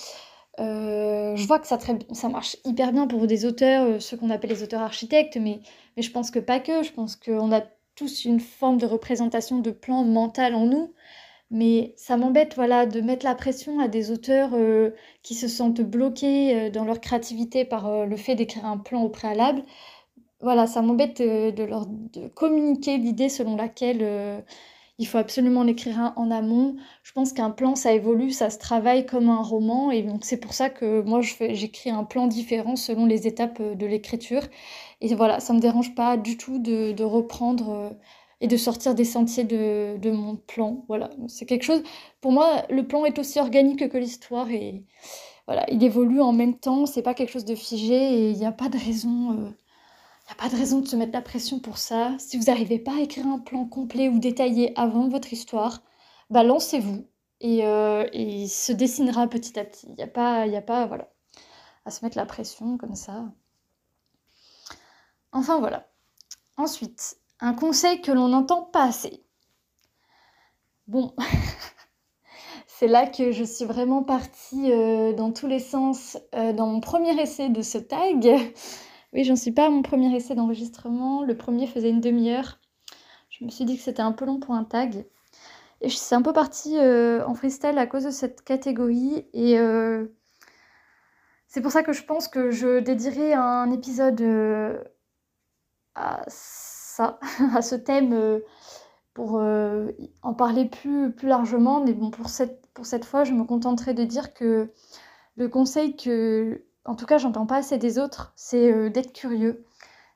Je 0.57 1.47
vois 1.47 1.59
que 1.59 1.67
ça, 1.67 1.79
ça 2.11 2.29
marche 2.29 2.57
hyper 2.65 2.91
bien 2.91 3.07
pour 3.07 3.27
des 3.27 3.45
auteurs, 3.45 4.01
ceux 4.01 4.17
qu'on 4.17 4.29
appelle 4.29 4.51
les 4.51 4.63
auteurs 4.63 4.81
architectes, 4.81 5.37
mais, 5.37 5.61
mais 5.95 6.03
je 6.03 6.11
pense 6.11 6.31
que 6.31 6.39
pas 6.39 6.59
que, 6.59 6.83
je 6.83 6.91
pense 6.91 7.15
qu'on 7.15 7.51
a 7.51 7.61
tous 7.95 8.25
une 8.25 8.39
forme 8.39 8.77
de 8.77 8.85
représentation 8.85 9.59
de 9.59 9.71
plan 9.71 10.03
mental 10.03 10.55
en 10.55 10.65
nous. 10.65 10.93
Mais 11.51 11.93
ça 11.97 12.15
m'embête 12.15 12.55
voilà, 12.55 12.85
de 12.85 13.01
mettre 13.01 13.25
la 13.25 13.35
pression 13.35 13.79
à 13.81 13.89
des 13.89 14.09
auteurs 14.09 14.51
euh, 14.53 14.91
qui 15.21 15.35
se 15.35 15.49
sentent 15.49 15.81
bloqués 15.81 16.55
euh, 16.55 16.69
dans 16.69 16.85
leur 16.85 17.01
créativité 17.01 17.65
par 17.65 17.87
euh, 17.87 18.05
le 18.05 18.15
fait 18.15 18.35
d'écrire 18.35 18.65
un 18.65 18.77
plan 18.77 19.03
au 19.03 19.09
préalable. 19.09 19.63
Voilà, 20.39 20.65
ça 20.65 20.81
m'embête 20.81 21.21
de 21.21 21.63
leur 21.63 21.85
communiquer 22.33 22.97
l'idée 22.97 23.29
selon 23.29 23.55
laquelle 23.55 24.43
il 25.01 25.05
faut 25.05 25.17
absolument 25.17 25.63
l'écrire 25.63 26.13
en 26.15 26.29
amont. 26.29 26.75
Je 27.01 27.11
pense 27.11 27.33
qu'un 27.33 27.49
plan, 27.49 27.75
ça 27.75 27.91
évolue, 27.91 28.29
ça 28.29 28.51
se 28.51 28.59
travaille 28.59 29.07
comme 29.07 29.29
un 29.29 29.41
roman. 29.41 29.89
Et 29.89 30.03
donc 30.03 30.23
c'est 30.23 30.37
pour 30.37 30.53
ça 30.53 30.69
que 30.69 31.01
moi, 31.01 31.21
j'écris 31.21 31.89
un 31.89 32.03
plan 32.03 32.27
différent 32.27 32.75
selon 32.75 33.07
les 33.07 33.25
étapes 33.25 33.59
de 33.61 33.85
l'écriture. 33.87 34.43
Et 35.01 35.15
voilà, 35.15 35.39
ça 35.39 35.53
ne 35.53 35.57
me 35.57 35.61
dérange 35.61 35.95
pas 35.95 36.17
du 36.17 36.37
tout 36.37 36.59
de, 36.59 37.03
reprendre 37.03 37.97
et 38.41 38.47
de 38.47 38.57
sortir 38.57 38.93
des 38.93 39.05
sentiers 39.05 39.43
de, 39.43 40.11
mon 40.11 40.35
plan. 40.35 40.85
Voilà, 40.87 41.09
c'est 41.27 41.47
quelque 41.47 41.63
chose. 41.63 41.81
Pour 42.21 42.31
moi, 42.31 42.63
le 42.69 42.85
plan 42.87 43.03
est 43.05 43.17
aussi 43.17 43.39
organique 43.39 43.89
que 43.89 43.97
l'histoire 43.97 44.51
et 44.51 44.83
voilà, 45.47 45.65
il 45.71 45.83
évolue 45.83 46.21
en 46.21 46.31
même 46.31 46.59
temps. 46.59 46.85
C'est 46.85 47.01
pas 47.01 47.15
quelque 47.15 47.31
chose 47.31 47.45
de 47.45 47.55
figé 47.55 47.95
et 47.95 48.29
il 48.29 48.37
n'y 48.37 48.45
a 48.45 48.51
pas 48.51 48.69
de 48.69 48.77
raison. 48.77 49.31
Euh, 49.31 49.49
pas 50.35 50.49
de 50.49 50.55
raison 50.55 50.79
de 50.81 50.87
se 50.87 50.95
mettre 50.95 51.13
la 51.13 51.21
pression 51.21 51.59
pour 51.59 51.77
ça. 51.77 52.15
Si 52.19 52.37
vous 52.37 52.45
n'arrivez 52.45 52.79
pas 52.79 52.93
à 52.95 53.01
écrire 53.01 53.27
un 53.27 53.39
plan 53.39 53.65
complet 53.65 54.09
ou 54.09 54.19
détaillé 54.19 54.77
avant 54.79 55.09
votre 55.09 55.33
histoire, 55.33 55.81
bah 56.29 56.43
lancez-vous 56.43 57.05
et, 57.41 57.65
euh, 57.65 58.07
il 58.13 58.47
se 58.49 58.71
dessinera 58.71 59.27
petit 59.27 59.59
à 59.59 59.65
petit. 59.65 59.87
Il 59.89 59.95
n'y 59.95 60.03
a 60.03 60.07
pas, 60.07 60.45
il 60.47 60.55
a 60.55 60.61
pas, 60.61 60.85
voilà, 60.85 61.11
à 61.85 61.91
se 61.91 62.05
mettre 62.05 62.17
la 62.17 62.25
pression 62.25 62.77
comme 62.77 62.95
ça. 62.95 63.25
Enfin 65.31 65.59
voilà. 65.59 65.87
Ensuite, 66.57 67.17
un 67.39 67.53
conseil 67.53 68.01
que 68.01 68.11
l'on 68.11 68.27
n'entend 68.27 68.63
pas 68.63 68.83
assez. 68.83 69.23
Bon, 70.87 71.15
c'est 72.67 72.87
là 72.87 73.07
que 73.07 73.31
je 73.31 73.43
suis 73.43 73.65
vraiment 73.65 74.03
partie 74.03 74.71
euh, 74.71 75.13
dans 75.13 75.31
tous 75.31 75.47
les 75.47 75.59
sens 75.59 76.17
euh, 76.35 76.53
dans 76.53 76.67
mon 76.67 76.81
premier 76.81 77.19
essai 77.19 77.49
de 77.49 77.61
ce 77.61 77.77
tag. 77.77 78.53
Oui, 79.13 79.23
j'en 79.23 79.35
suis 79.35 79.51
pas 79.51 79.67
à 79.67 79.69
mon 79.69 79.81
premier 79.81 80.15
essai 80.15 80.35
d'enregistrement. 80.35 81.23
Le 81.23 81.35
premier 81.37 81.67
faisait 81.67 81.89
une 81.89 82.01
demi-heure. 82.01 82.59
Je 83.29 83.45
me 83.45 83.49
suis 83.49 83.65
dit 83.65 83.77
que 83.77 83.83
c'était 83.83 84.01
un 84.01 84.11
peu 84.13 84.25
long 84.25 84.39
pour 84.39 84.55
un 84.55 84.63
tag. 84.63 85.05
Et 85.81 85.89
je 85.89 85.97
suis 85.97 86.15
un 86.15 86.21
peu 86.21 86.33
partie 86.33 86.77
euh, 86.77 87.25
en 87.25 87.33
freestyle 87.33 87.77
à 87.77 87.87
cause 87.87 88.03
de 88.05 88.11
cette 88.11 88.43
catégorie. 88.43 89.25
Et 89.33 89.57
c'est 91.47 91.61
pour 91.61 91.71
ça 91.71 91.83
que 91.83 91.93
je 91.93 92.03
pense 92.03 92.27
que 92.27 92.51
je 92.51 92.79
dédierai 92.79 93.33
un 93.33 93.71
épisode 93.71 94.21
à 95.95 96.25
à 97.55 97.61
ce 97.61 97.75
thème 97.75 98.13
euh, 98.13 98.39
pour 99.13 99.37
euh, 99.37 99.91
en 100.23 100.33
parler 100.33 100.65
plus, 100.65 101.11
plus 101.11 101.27
largement. 101.27 101.83
Mais 101.83 101.93
bon, 101.93 102.11
pour 102.11 102.29
cette, 102.29 102.67
pour 102.73 102.85
cette 102.85 103.05
fois, 103.05 103.23
je 103.23 103.33
me 103.33 103.43
contenterai 103.43 103.93
de 103.93 104.03
dire 104.03 104.33
que 104.33 104.71
le 105.35 105.49
conseil 105.49 105.95
que, 105.95 106.63
en 106.85 106.95
tout 106.95 107.05
cas, 107.05 107.17
j'entends 107.17 107.45
pas 107.45 107.57
assez 107.57 107.77
des 107.77 107.99
autres, 107.99 108.33
c'est 108.35 108.71
euh, 108.71 108.89
d'être 108.89 109.13
curieux. 109.13 109.65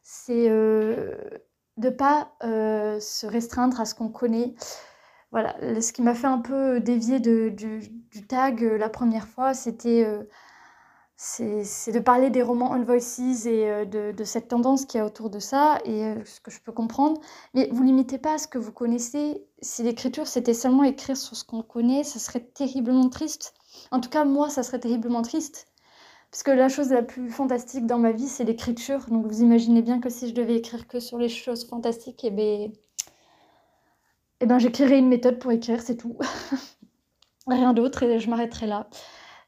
C'est 0.03 0.49
de 0.49 1.17
ne 1.77 1.89
pas 1.89 2.31
se 2.41 3.25
restreindre 3.25 3.81
à 3.81 3.85
ce 3.85 3.95
qu'on 3.95 4.09
connaît. 4.09 4.53
Voilà, 5.31 5.55
ce 5.81 5.91
qui 5.91 6.03
m'a 6.03 6.13
fait 6.13 6.27
un 6.27 6.37
peu 6.37 6.79
dévier 6.79 7.19
de, 7.19 7.49
du, 7.49 8.27
tag 8.27 8.61
la 8.61 8.89
première 8.89 9.27
fois, 9.27 9.55
c'était 9.55 10.05
c'est 11.17 11.93
de 11.93 11.99
parler 11.99 12.29
des 12.29 12.41
romans 12.41 12.71
on 12.71 12.83
voices 12.83 13.19
et 13.19 13.69
euh, 13.69 13.85
de, 13.85 14.23
cette 14.23 14.49
tendance 14.49 14.85
qu'il 14.85 14.97
y 14.97 15.01
a 15.01 15.05
autour 15.05 15.29
de 15.29 15.39
ça, 15.39 15.79
et 15.85 16.03
euh, 16.03 16.25
ce 16.25 16.41
que 16.41 16.51
je 16.51 16.59
peux 16.59 16.71
comprendre. 16.71 17.21
Mais 17.53 17.69
vous 17.71 17.83
limitez 17.83 18.17
pas 18.17 18.33
à 18.33 18.37
ce 18.37 18.47
que 18.47 18.57
vous 18.57 18.73
connaissez. 18.73 19.45
Si 19.61 19.83
l'écriture, 19.83 20.27
c'était 20.27 20.53
seulement 20.53 20.83
écrire 20.83 21.15
sur 21.15 21.35
ce 21.35 21.43
qu'on 21.43 21.61
connaît, 21.63 22.03
ça 22.03 22.19
serait 22.19 22.41
terriblement 22.41 23.09
triste. 23.09 23.53
En 23.91 24.01
tout 24.01 24.09
cas, 24.09 24.25
moi, 24.25 24.49
ça 24.49 24.63
serait 24.63 24.79
terriblement 24.79 25.21
triste. 25.21 25.67
Parce 26.31 26.43
que 26.43 26.51
la 26.51 26.69
chose 26.69 26.91
la 26.91 27.03
plus 27.03 27.29
fantastique 27.29 27.85
dans 27.85 27.97
ma 27.97 28.11
vie, 28.11 28.27
c'est 28.27 28.43
l'écriture. 28.43 29.05
Donc 29.09 29.25
vous 29.25 29.41
imaginez 29.41 29.81
bien 29.81 29.99
que 29.99 30.09
si 30.09 30.29
je 30.29 30.33
devais 30.33 30.55
écrire 30.55 30.87
que 30.87 30.99
sur 30.99 31.17
les 31.17 31.29
choses 31.29 31.67
fantastiques, 31.67 32.23
eh 32.23 32.31
ben, 32.31 32.71
eh 34.41 34.45
ben 34.45 34.59
j'écrirais 34.59 34.99
une 34.99 35.07
méthode 35.07 35.39
pour 35.39 35.51
écrire, 35.51 35.81
c'est 35.81 35.97
tout. 35.97 36.17
Rien 37.47 37.73
d'autre, 37.73 38.03
et 38.03 38.19
je 38.19 38.29
m'arrêterai 38.29 38.67
là. 38.67 38.89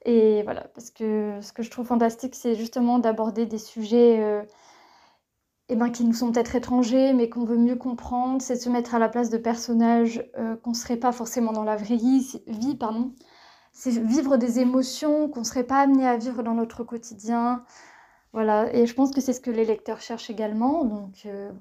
Et 0.06 0.44
voilà, 0.44 0.62
parce 0.74 0.92
que 0.92 1.40
ce 1.42 1.52
que 1.52 1.64
je 1.64 1.70
trouve 1.70 1.88
fantastique, 1.88 2.36
c'est 2.36 2.56
justement 2.56 3.00
d'aborder 3.00 3.46
des 3.46 3.58
sujets 3.58 4.20
euh, 4.22 4.44
eh 5.70 5.76
ben, 5.76 5.90
qui 5.90 6.06
nous 6.06 6.14
sont 6.14 6.32
peut-être 6.32 6.56
étrangers, 6.56 7.14
mais 7.14 7.30
qu'on 7.30 7.44
veut 7.44 7.58
mieux 7.58 7.76
comprendre. 7.76 8.42
C'est 8.42 8.56
de 8.56 8.60
se 8.60 8.70
mettre 8.70 8.96
à 8.96 9.00
la 9.00 9.10
place 9.10 9.30
de 9.30 9.38
personnages 9.38 10.24
euh, 10.38 10.56
qu'on 10.56 10.70
ne 10.72 10.76
serait 10.76 10.98
pas 10.98 11.12
forcément 11.12 11.52
dans 11.52 11.64
la 11.66 11.76
vraie 11.76 11.98
vie. 11.98 12.76
pardon. 12.80 13.12
C'est 13.80 13.92
vivre 13.92 14.38
des 14.38 14.58
émotions 14.58 15.30
qu'on 15.30 15.42
ne 15.42 15.46
serait 15.46 15.64
pas 15.64 15.82
amené 15.82 16.08
à 16.08 16.18
vivre 16.18 16.42
dans 16.42 16.56
notre 16.56 16.84
quotidien. 16.84 17.64
Voilà, 18.34 18.74
et 18.74 18.88
je 18.88 18.94
pense 18.96 19.12
que 19.12 19.22
c'est 19.22 19.34
ce 19.34 19.40
que 19.40 19.52
les 19.52 19.66
lecteurs 19.66 20.02
cherchent 20.02 20.32
également. 20.32 20.84
Donc, 20.84 21.28
euh, 21.28 21.52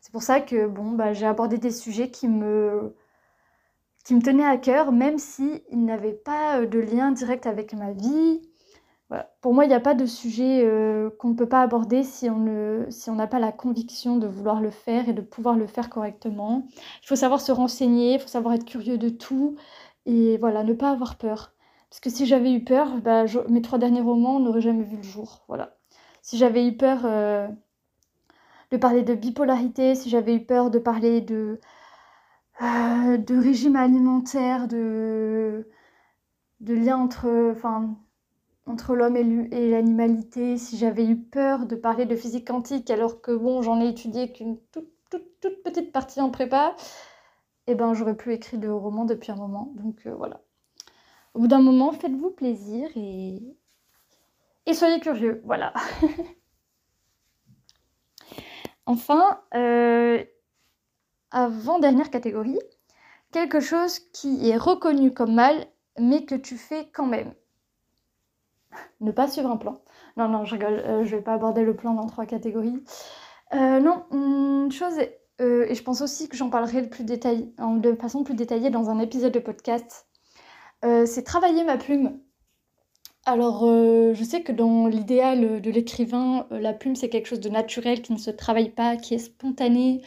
c'est 0.00 0.12
pour 0.12 0.22
ça 0.22 0.40
que 0.40 0.68
bon, 0.68 0.92
bah, 0.92 1.12
j'ai 1.14 1.26
abordé 1.26 1.58
des 1.58 1.72
sujets 1.72 2.10
qui 2.10 2.28
me 2.28 2.94
qui 4.04 4.14
me 4.14 4.22
tenait 4.22 4.46
à 4.46 4.56
cœur, 4.56 4.92
même 4.92 5.18
s'il 5.18 5.62
n'avait 5.72 6.12
pas 6.12 6.60
euh, 6.60 6.66
de 6.66 6.78
lien 6.78 7.10
direct 7.10 7.44
avec 7.46 7.74
ma 7.74 7.90
vie. 7.90 8.40
Pour 9.40 9.52
moi, 9.52 9.64
il 9.64 9.68
n'y 9.68 9.74
a 9.74 9.80
pas 9.80 9.94
de 9.94 10.06
sujet 10.06 10.62
euh, 10.64 11.10
qu'on 11.18 11.30
ne 11.30 11.34
peut 11.34 11.48
pas 11.48 11.62
aborder 11.62 12.04
si 12.04 12.30
on 12.30 12.38
n'a 12.38 12.90
si 12.90 13.10
pas 13.10 13.38
la 13.40 13.52
conviction 13.52 14.16
de 14.16 14.26
vouloir 14.28 14.60
le 14.60 14.70
faire 14.70 15.08
et 15.08 15.12
de 15.12 15.20
pouvoir 15.20 15.56
le 15.56 15.66
faire 15.66 15.90
correctement. 15.90 16.66
Il 17.02 17.08
faut 17.08 17.16
savoir 17.16 17.40
se 17.40 17.52
renseigner, 17.52 18.14
il 18.14 18.20
faut 18.20 18.28
savoir 18.28 18.54
être 18.54 18.64
curieux 18.64 18.98
de 18.98 19.08
tout 19.08 19.56
et 20.06 20.36
voilà, 20.38 20.64
ne 20.64 20.72
pas 20.74 20.90
avoir 20.90 21.16
peur. 21.16 21.52
Parce 21.90 22.00
que 22.00 22.10
si 22.10 22.26
j'avais 22.26 22.52
eu 22.52 22.64
peur, 22.64 22.98
bah, 23.02 23.24
mes 23.48 23.62
trois 23.62 23.78
derniers 23.78 24.00
romans 24.00 24.40
n'auraient 24.40 24.60
jamais 24.62 24.84
vu 24.84 24.96
le 24.96 25.02
jour. 25.02 25.44
Voilà. 25.48 25.76
Si 26.22 26.38
j'avais 26.38 26.66
eu 26.66 26.76
peur 26.76 27.02
euh, 27.04 27.48
de 28.70 28.76
parler 28.76 29.02
de 29.02 29.14
bipolarité, 29.14 29.94
si 29.94 30.08
j'avais 30.08 30.34
eu 30.36 30.44
peur 30.44 30.70
de 30.70 30.78
parler 30.78 31.20
de, 31.20 31.60
euh, 32.62 33.18
de 33.18 33.36
régime 33.38 33.76
alimentaire, 33.76 34.68
de, 34.68 35.68
de 36.60 36.74
lien 36.74 36.96
entre, 36.96 37.54
entre 38.66 38.94
l'homme 38.94 39.16
et 39.16 39.70
l'animalité, 39.70 40.56
si 40.56 40.78
j'avais 40.78 41.06
eu 41.06 41.16
peur 41.16 41.66
de 41.66 41.76
parler 41.76 42.06
de 42.06 42.16
physique 42.16 42.46
quantique 42.48 42.90
alors 42.90 43.20
que 43.20 43.32
bon, 43.32 43.62
j'en 43.62 43.80
ai 43.80 43.88
étudié 43.88 44.32
qu'une 44.32 44.58
toute, 44.72 44.88
toute, 45.10 45.62
petite 45.62 45.92
partie 45.92 46.20
en 46.20 46.30
prépa, 46.30 46.74
eh 47.72 47.74
ben 47.74 47.94
j'aurais 47.94 48.16
plus 48.16 48.34
écrit 48.34 48.58
de 48.58 48.68
roman 48.68 49.04
depuis 49.04 49.32
un 49.32 49.36
moment. 49.36 49.72
Donc 49.76 50.06
euh, 50.06 50.14
voilà. 50.14 50.40
Au 51.34 51.40
bout 51.40 51.48
d'un 51.48 51.62
moment, 51.62 51.92
faites-vous 51.92 52.30
plaisir 52.30 52.90
et, 52.96 53.56
soyez 54.74 55.00
curieux. 55.00 55.42
Voilà. 55.44 55.72
enfin, 58.86 59.40
euh, 59.54 60.22
avant-dernière 61.30 62.10
catégorie, 62.10 62.58
quelque 63.32 63.60
chose 63.60 63.98
qui 64.12 64.50
est 64.50 64.56
reconnu 64.56 65.12
comme 65.14 65.34
mal, 65.34 65.66
mais 65.98 66.24
que 66.24 66.34
tu 66.34 66.56
fais 66.56 66.88
quand 66.92 67.06
même. 67.06 67.34
ne 69.00 69.12
pas 69.12 69.28
suivre 69.28 69.50
un 69.50 69.56
plan. 69.56 69.82
Non, 70.16 70.28
non, 70.28 70.44
je 70.44 70.54
rigole, 70.54 70.82
euh, 70.86 71.04
je 71.04 71.16
vais 71.16 71.22
pas 71.22 71.34
aborder 71.34 71.64
le 71.64 71.74
plan 71.74 71.94
dans 71.94 72.06
trois 72.06 72.26
catégories. 72.26 72.82
Euh, 73.54 73.80
non, 73.80 74.04
une 74.12 74.72
chose, 74.72 74.98
euh, 75.42 75.66
et 75.68 75.74
je 75.74 75.82
pense 75.82 76.00
aussi 76.00 76.28
que 76.28 76.36
j'en 76.36 76.50
parlerai 76.50 76.82
de, 76.82 77.94
façon 77.96 78.24
plus 78.24 78.34
détaillée 78.34 78.70
dans 78.70 78.90
un 78.90 78.98
épisode 78.98 79.32
de 79.32 79.38
podcast. 79.40 80.06
c'est 80.82 81.24
travailler 81.24 81.64
ma 81.64 81.76
plume. 81.76 82.20
Alors, 83.26 83.64
je 83.66 84.24
sais 84.24 84.42
que 84.42 84.52
dans 84.52 84.86
l'idéal 84.88 85.60
de 85.60 85.70
l'écrivain, 85.70 86.46
la 86.50 86.72
plume, 86.72 86.96
c'est 86.96 87.08
quelque 87.08 87.28
chose 87.28 87.40
de 87.40 87.48
naturel 87.48 88.02
qui 88.02 88.12
ne 88.12 88.18
se 88.18 88.30
travaille 88.30 88.70
pas, 88.70 88.96
qui 88.96 89.14
est 89.14 89.18
spontané. 89.18 90.02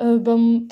ben, 0.00 0.66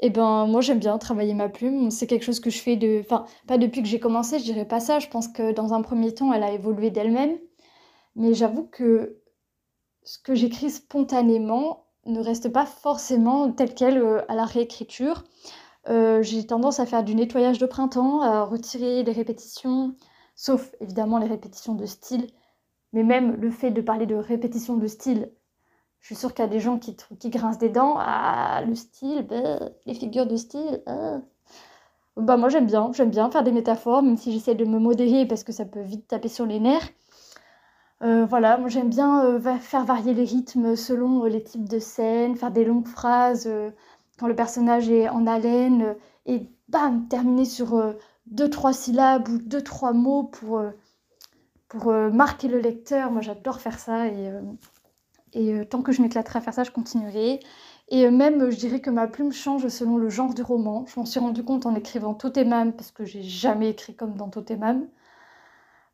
et 0.00 0.10
ben, 0.10 0.46
moi, 0.46 0.60
j'aime 0.60 0.78
bien 0.78 0.98
travailler 0.98 1.34
ma 1.34 1.48
plume. 1.48 1.90
C'est 1.90 2.06
quelque 2.06 2.24
chose 2.24 2.40
que 2.40 2.50
je 2.50 2.58
fais 2.58 2.76
de 2.76 3.00
enfin, 3.00 3.24
pas 3.46 3.58
depuis 3.58 3.82
que 3.82 3.88
j'ai 3.88 4.00
commencé, 4.00 4.38
je 4.38 4.44
dirais 4.44 4.66
pas 4.66 4.80
ça. 4.80 4.98
Je 4.98 5.08
pense 5.08 5.28
que 5.28 5.52
dans 5.52 5.72
un 5.72 5.82
premier 5.82 6.14
temps, 6.14 6.32
elle 6.32 6.42
a 6.42 6.52
évolué 6.52 6.90
d'elle-même. 6.90 7.38
Mais 8.14 8.34
j'avoue 8.34 8.64
que 8.64 9.18
ce 10.06 10.18
que 10.18 10.34
j'écris 10.34 10.70
spontanément 10.70 11.84
ne 12.06 12.20
reste 12.20 12.48
pas 12.48 12.64
forcément 12.64 13.50
tel 13.50 13.74
quel 13.74 13.98
euh, 13.98 14.22
à 14.30 14.36
la 14.36 14.44
réécriture. 14.44 15.24
Euh, 15.88 16.22
j'ai 16.22 16.46
tendance 16.46 16.80
à 16.80 16.86
faire 16.86 17.04
du 17.04 17.14
nettoyage 17.14 17.58
de 17.58 17.66
printemps, 17.66 18.22
à 18.22 18.44
retirer 18.44 19.02
les 19.02 19.12
répétitions, 19.12 19.94
sauf 20.36 20.74
évidemment 20.80 21.18
les 21.18 21.26
répétitions 21.26 21.74
de 21.74 21.86
style. 21.86 22.28
Mais 22.92 23.02
même 23.02 23.34
le 23.34 23.50
fait 23.50 23.72
de 23.72 23.80
parler 23.80 24.06
de 24.06 24.14
répétitions 24.14 24.76
de 24.76 24.86
style, 24.86 25.30
je 26.00 26.06
suis 26.06 26.14
sûre 26.14 26.32
qu'il 26.34 26.44
y 26.44 26.48
a 26.48 26.50
des 26.50 26.60
gens 26.60 26.78
qui, 26.78 26.96
grincent 27.28 27.58
des 27.58 27.68
dents. 27.68 27.96
Ah, 27.98 28.62
le 28.64 28.76
style, 28.76 29.26
bah, 29.28 29.58
les 29.86 29.94
figures 29.94 30.26
de 30.26 30.36
style. 30.36 30.82
Ah. 30.86 31.20
Bah, 32.16 32.36
moi 32.36 32.48
j'aime 32.48 32.66
bien, 32.66 32.92
j'aime 32.92 33.10
bien 33.10 33.30
faire 33.30 33.42
des 33.42 33.52
métaphores, 33.52 34.02
même 34.02 34.16
si 34.16 34.32
j'essaie 34.32 34.54
de 34.54 34.64
me 34.64 34.78
modérer 34.78 35.26
parce 35.26 35.42
que 35.42 35.52
ça 35.52 35.64
peut 35.64 35.82
vite 35.82 36.06
taper 36.06 36.28
sur 36.28 36.46
les 36.46 36.60
nerfs. 36.60 36.88
Euh, 38.02 38.26
voilà, 38.26 38.58
moi 38.58 38.68
j'aime 38.68 38.90
bien 38.90 39.24
euh, 39.24 39.58
faire 39.58 39.84
varier 39.84 40.12
les 40.12 40.24
rythmes 40.24 40.76
selon 40.76 41.24
euh, 41.24 41.28
les 41.28 41.42
types 41.42 41.68
de 41.68 41.78
scènes, 41.78 42.36
faire 42.36 42.50
des 42.50 42.64
longues 42.64 42.86
phrases 42.86 43.48
quand 44.18 44.28
le 44.28 44.36
personnage 44.36 44.90
est 44.90 45.08
en 45.08 45.26
haleine 45.26 45.96
et 46.26 46.50
bam, 46.68 47.08
terminer 47.08 47.44
sur 47.44 47.94
deux, 48.26 48.50
trois 48.50 48.72
syllabes 48.72 49.28
ou 49.28 49.38
deux, 49.38 49.62
trois 49.62 49.92
mots 49.92 50.24
pour, 50.24 50.62
pour 51.68 51.92
marquer 51.92 52.48
le 52.48 52.58
lecteur. 52.60 53.10
Moi 53.12 53.22
j'adore 53.22 53.60
faire 53.60 53.78
ça 53.78 54.06
et, 54.08 55.68
tant 55.68 55.82
que 55.82 55.92
je 55.92 56.02
m'éclaterai 56.02 56.38
à 56.38 56.42
faire 56.42 56.54
ça, 56.54 56.64
je 56.64 56.70
continuerai. 56.70 57.40
Et 57.88 58.10
même, 58.10 58.50
je 58.50 58.56
dirais 58.56 58.80
que 58.80 58.90
ma 58.90 59.06
plume 59.06 59.32
change 59.32 59.68
selon 59.68 59.96
le 59.98 60.08
genre 60.08 60.34
du 60.34 60.42
roman. 60.42 60.86
Je 60.86 60.98
m'en 60.98 61.06
suis 61.06 61.20
rendu 61.20 61.44
compte 61.44 61.66
en 61.66 61.74
écrivant 61.74 62.14
Totemam, 62.14 62.72
parce 62.72 62.90
que 62.90 63.04
j'ai 63.04 63.22
jamais 63.22 63.70
écrit 63.70 63.94
comme 63.94 64.16
dans 64.16 64.28
Totemam. 64.30 64.88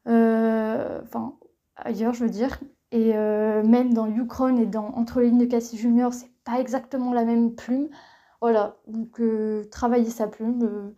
Enfin, 0.06 1.34
ailleurs, 1.76 2.14
je 2.14 2.24
veux 2.24 2.30
dire. 2.30 2.58
Et 2.90 3.16
euh, 3.16 3.62
même 3.62 3.94
dans 3.94 4.06
Yukron 4.06 4.56
et 4.58 4.66
dans 4.66 4.88
Entre 4.88 5.20
les 5.20 5.28
lignes 5.28 5.38
de 5.38 5.46
Cassie 5.46 5.78
Junior, 5.78 6.12
c'est 6.12 6.30
pas 6.44 6.60
exactement 6.60 7.12
la 7.12 7.24
même 7.24 7.54
plume. 7.54 7.88
Voilà, 8.40 8.76
donc 8.86 9.20
euh, 9.20 9.64
travailler 9.70 10.10
sa 10.10 10.26
plume, 10.26 10.94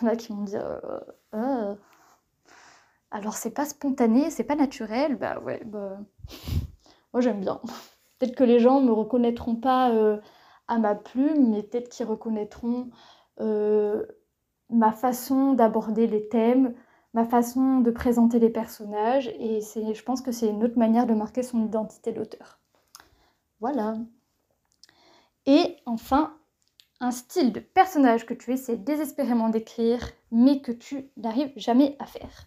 il 0.00 0.04
y 0.04 0.08
en 0.08 0.12
a 0.12 0.16
qui 0.16 0.32
vont 0.32 0.42
dire 0.42 0.80
alors 3.10 3.34
c'est 3.34 3.50
pas 3.50 3.64
spontané, 3.64 4.30
c'est 4.30 4.44
pas 4.44 4.56
naturel, 4.56 5.16
bah 5.16 5.40
ouais, 5.40 5.62
bah 5.64 5.98
moi 7.12 7.20
j'aime 7.20 7.40
bien. 7.40 7.60
Peut-être 8.18 8.36
que 8.36 8.44
les 8.44 8.58
gens 8.58 8.80
me 8.80 8.92
reconnaîtront 8.92 9.56
pas 9.56 9.90
euh, 9.92 10.18
à 10.66 10.78
ma 10.78 10.94
plume, 10.94 11.50
mais 11.50 11.62
peut-être 11.62 11.88
qu'ils 11.88 12.06
reconnaîtront 12.06 12.90
ma 14.70 14.92
façon 14.92 15.54
d'aborder 15.54 16.06
les 16.06 16.28
thèmes, 16.28 16.74
ma 17.14 17.24
façon 17.24 17.80
de 17.80 17.90
présenter 17.90 18.38
les 18.38 18.50
personnages 18.50 19.28
et 19.38 19.60
je 19.60 20.02
pense 20.02 20.20
que 20.20 20.32
c'est 20.32 20.48
une 20.48 20.64
autre 20.64 20.78
manière 20.78 21.06
de 21.06 21.14
marquer 21.14 21.42
son 21.42 21.64
identité 21.64 22.12
d'auteur. 22.12 22.60
Voilà. 23.60 23.96
Et 25.46 25.76
enfin, 25.86 26.36
un 27.00 27.10
style 27.10 27.52
de 27.52 27.60
personnage 27.60 28.26
que 28.26 28.34
tu 28.34 28.52
essaies 28.52 28.76
désespérément 28.76 29.48
d'écrire 29.48 30.10
mais 30.30 30.60
que 30.60 30.72
tu 30.72 31.10
n'arrives 31.16 31.52
jamais 31.56 31.96
à 31.98 32.06
faire. 32.06 32.46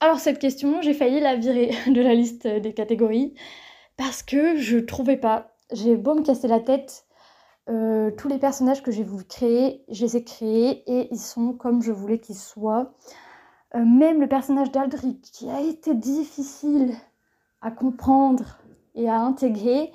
Alors 0.00 0.18
cette 0.18 0.38
question, 0.38 0.82
j'ai 0.82 0.94
failli 0.94 1.20
la 1.20 1.36
virer 1.36 1.70
de 1.86 2.00
la 2.00 2.14
liste 2.14 2.46
des 2.46 2.74
catégories 2.74 3.34
parce 3.96 4.22
que 4.22 4.56
je 4.56 4.78
trouvais 4.78 5.16
pas. 5.16 5.54
J'ai 5.72 5.96
beau 5.96 6.14
me 6.14 6.22
casser 6.22 6.48
la 6.48 6.60
tête, 6.60 7.06
euh, 7.68 8.10
tous 8.10 8.28
les 8.28 8.38
personnages 8.38 8.82
que 8.82 8.90
j'ai 8.90 9.04
voulu 9.04 9.24
créer, 9.24 9.84
je 9.88 10.04
les 10.04 10.16
ai 10.16 10.24
créés 10.24 10.82
et 10.90 11.08
ils 11.12 11.20
sont 11.20 11.52
comme 11.52 11.82
je 11.82 11.92
voulais 11.92 12.18
qu'ils 12.18 12.36
soient. 12.36 12.92
Euh, 13.74 13.84
même 13.84 14.20
le 14.20 14.28
personnage 14.28 14.72
d'Aldric, 14.72 15.22
qui 15.22 15.48
a 15.48 15.60
été 15.60 15.94
difficile 15.94 16.94
à 17.60 17.70
comprendre 17.70 18.58
et 18.94 19.08
à 19.08 19.20
intégrer, 19.20 19.92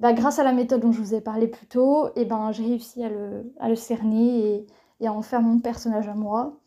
bah, 0.00 0.12
grâce 0.14 0.38
à 0.38 0.44
la 0.44 0.52
méthode 0.52 0.80
dont 0.80 0.92
je 0.92 1.00
vous 1.00 1.14
ai 1.14 1.20
parlé 1.20 1.46
plus 1.46 1.66
tôt, 1.66 2.08
et 2.08 2.22
eh 2.22 2.24
ben, 2.24 2.52
j'ai 2.52 2.64
réussi 2.64 3.04
à 3.04 3.10
le, 3.68 3.76
cerner 3.76 4.66
et, 5.00 5.06
à 5.06 5.12
en 5.12 5.22
faire 5.22 5.42
mon 5.42 5.60
personnage 5.60 6.08
à 6.08 6.14
moi. 6.14 6.58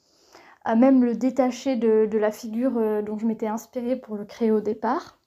À 0.66 0.76
même 0.76 1.04
le 1.04 1.16
détacher 1.16 1.76
de, 1.76 2.18
la 2.18 2.32
figure 2.32 2.78
euh, 2.78 3.02
dont 3.02 3.18
je 3.18 3.26
m'étais 3.26 3.48
inspirée 3.48 3.96
pour 3.98 4.16
le 4.16 4.26
créer 4.26 4.52
au 4.52 4.62
départ. 4.62 5.20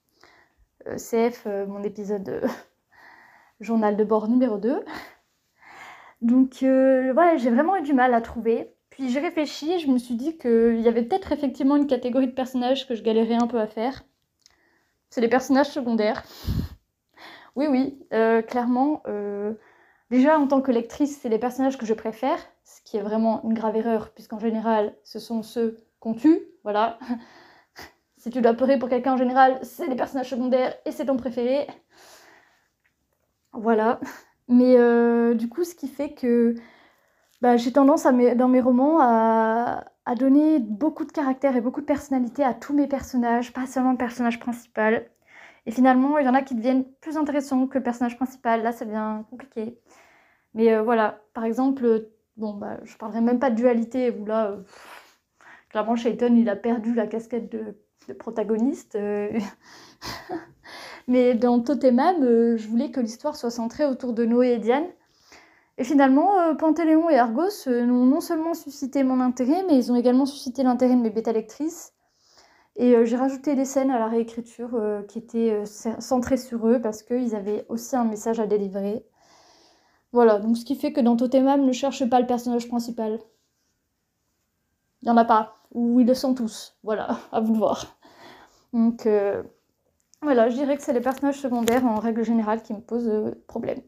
CF, 0.95 1.45
mon 1.67 1.83
épisode 1.83 2.47
journal 3.59 3.97
de 3.97 4.03
bord 4.05 4.29
numéro 4.29 4.57
2. 4.57 4.85
Donc 6.21 6.57
voilà, 6.61 7.37
j'ai 7.37 7.49
vraiment 7.49 7.75
eu 7.77 7.81
du 7.81 7.93
mal 7.93 8.13
à 8.13 8.21
trouver. 8.21 8.73
Puis 8.89 9.09
j'ai 9.09 9.19
réfléchi, 9.19 9.79
je 9.79 9.87
me 9.87 9.97
suis 9.97 10.15
dit 10.15 10.37
qu'il 10.37 10.79
y 10.81 10.87
avait 10.87 11.03
peut-être 11.03 11.31
effectivement 11.31 11.75
une 11.75 11.87
catégorie 11.87 12.27
de 12.27 12.31
personnages 12.31 12.87
que 12.87 12.95
je 12.95 13.03
galérais 13.03 13.35
un 13.35 13.47
peu 13.47 13.59
à 13.59 13.67
faire. 13.67 14.03
C'est 15.09 15.21
les 15.21 15.29
personnages 15.29 15.69
secondaires. 15.69 16.23
Oui, 17.55 17.67
oui, 17.67 17.99
euh, 18.13 18.41
clairement. 18.41 19.01
Euh, 19.07 19.53
déjà, 20.11 20.39
en 20.39 20.47
tant 20.47 20.61
que 20.61 20.71
lectrice, 20.71 21.19
c'est 21.19 21.29
les 21.29 21.39
personnages 21.39 21.77
que 21.77 21.85
je 21.85 21.93
préfère, 21.93 22.39
ce 22.63 22.81
qui 22.83 22.97
est 22.97 23.01
vraiment 23.01 23.43
une 23.43 23.53
grave 23.53 23.75
erreur, 23.75 24.11
puisqu'en 24.13 24.39
général, 24.39 24.95
ce 25.03 25.19
sont 25.19 25.41
ceux 25.43 25.83
qu'on 25.99 26.13
tue. 26.13 26.41
Voilà. 26.63 26.99
si 28.17 28.29
tu 28.29 28.41
dois 28.41 28.53
pleurer 28.53 28.77
pour 28.77 28.89
quelqu'un 28.89 29.13
en 29.13 29.17
général, 29.17 29.59
c'est 29.63 29.87
les 29.87 29.95
personnages 29.95 30.29
secondaires 30.29 30.75
et 30.85 30.91
c'est 30.91 31.05
ton 31.05 31.17
préféré. 31.17 31.67
Voilà. 33.53 33.99
Mais 34.47 34.77
euh, 34.77 35.33
du 35.33 35.49
coup, 35.49 35.63
ce 35.63 35.75
qui 35.75 35.87
fait 35.87 36.13
que 36.13 36.55
bah, 37.41 37.57
j'ai 37.57 37.71
tendance 37.71 38.03
dans 38.03 38.47
mes 38.47 38.61
romans 38.61 38.99
à, 39.01 39.85
donner 40.17 40.59
beaucoup 40.59 41.05
de 41.05 41.11
caractère 41.11 41.55
et 41.57 41.61
beaucoup 41.61 41.81
de 41.81 41.85
personnalité 41.85 42.43
à 42.43 42.53
tous 42.53 42.73
mes 42.73 42.87
personnages, 42.87 43.53
pas 43.53 43.67
seulement 43.67 43.91
le 43.91 43.97
personnage 43.97 44.39
principal. 44.39 45.09
Et 45.65 45.71
finalement, 45.71 46.17
il 46.17 46.25
y 46.25 46.29
en 46.29 46.33
a 46.33 46.41
qui 46.41 46.55
deviennent 46.55 46.85
plus 47.01 47.17
intéressants 47.17 47.67
que 47.67 47.77
le 47.77 47.83
personnage 47.83 48.15
principal. 48.17 48.63
Là, 48.63 48.71
ça 48.71 48.85
devient 48.85 49.23
compliqué. 49.29 49.79
Mais 50.53 50.73
euh, 50.73 50.81
voilà, 50.83 51.21
par 51.33 51.45
exemple, 51.45 52.09
bon, 52.37 52.53
bah, 52.53 52.79
je 52.83 52.97
parlerai 52.97 53.21
même 53.21 53.39
pas 53.39 53.49
de 53.51 53.55
dualité, 53.55 54.11
où 54.11 54.25
là, 54.25 54.51
euh, 54.51 54.63
clairement, 55.69 55.95
Shayton, 55.95 56.35
il 56.37 56.49
a 56.49 56.55
perdu 56.55 56.93
la 56.95 57.07
casquette 57.07 57.51
de, 57.51 57.75
protagoniste. 58.19 58.95
Euh. 58.95 59.29
Mais 61.07 61.33
dans 61.35 61.59
Totemam, 61.61 62.17
je 62.57 62.67
voulais 62.67 62.91
que 62.91 62.99
l'histoire 62.99 63.35
soit 63.35 63.51
centrée 63.51 63.85
autour 63.85 64.13
de 64.13 64.25
Noé 64.25 64.53
et 64.53 64.59
Diane. 64.59 64.87
Et 65.77 65.83
finalement, 65.83 66.39
euh, 66.39 66.55
Pantéléon 66.55 67.09
et 67.09 67.17
Argos 67.17 67.67
euh, 67.67 67.85
n'ont 67.85 68.05
non 68.05 68.19
seulement 68.21 68.53
suscité 68.55 69.03
mon 69.03 69.19
intérêt, 69.19 69.63
mais 69.67 69.77
ils 69.77 69.91
ont 69.91 69.95
également 69.95 70.25
suscité 70.25 70.63
l'intérêt 70.63 70.95
de 70.95 71.01
mes 71.01 71.11
bêta-lectrices. 71.11 71.93
Et 72.75 72.95
euh, 72.95 73.05
j'ai 73.05 73.15
rajouté 73.15 73.55
des 73.55 73.65
scènes 73.65 73.91
à 73.91 73.99
la 73.99 74.07
réécriture 74.07 74.79
qui 75.07 75.19
étaient 75.19 75.63
centrées 75.65 76.37
sur 76.37 76.67
eux 76.67 76.81
parce 76.81 77.03
qu'ils 77.03 77.35
avaient 77.35 77.65
aussi 77.69 77.95
un 77.95 78.05
message 78.05 78.39
à 78.39 78.47
délivrer. 78.47 79.05
Voilà, 80.13 80.39
donc 80.39 80.57
ce 80.57 80.65
qui 80.65 80.75
fait 80.75 80.93
que 80.93 81.01
dans 81.01 81.15
Totemam, 81.15 81.65
ne 81.65 81.71
cherche 81.71 82.07
pas 82.09 82.19
le 82.19 82.27
personnage 82.27 82.67
principal. 82.67 83.19
Il 85.01 85.05
n'y 85.05 85.11
en 85.11 85.17
a 85.17 85.25
pas, 85.25 85.53
ou 85.73 85.99
ils 85.99 86.07
le 86.07 86.13
sont 86.13 86.33
tous. 86.33 86.77
Voilà, 86.83 87.19
à 87.31 87.39
vous 87.39 87.53
de 87.53 87.57
voir. 87.57 87.97
Donc 88.73 89.07
voilà, 90.21 90.49
je 90.49 90.55
dirais 90.55 90.77
que 90.77 90.83
c'est 90.83 90.93
les 90.93 91.01
personnages 91.01 91.39
secondaires 91.39 91.85
en 91.85 91.95
règle 91.99 92.23
générale 92.23 92.61
qui 92.61 92.73
me 92.73 92.81
posent 92.81 93.35
problème. 93.47 93.81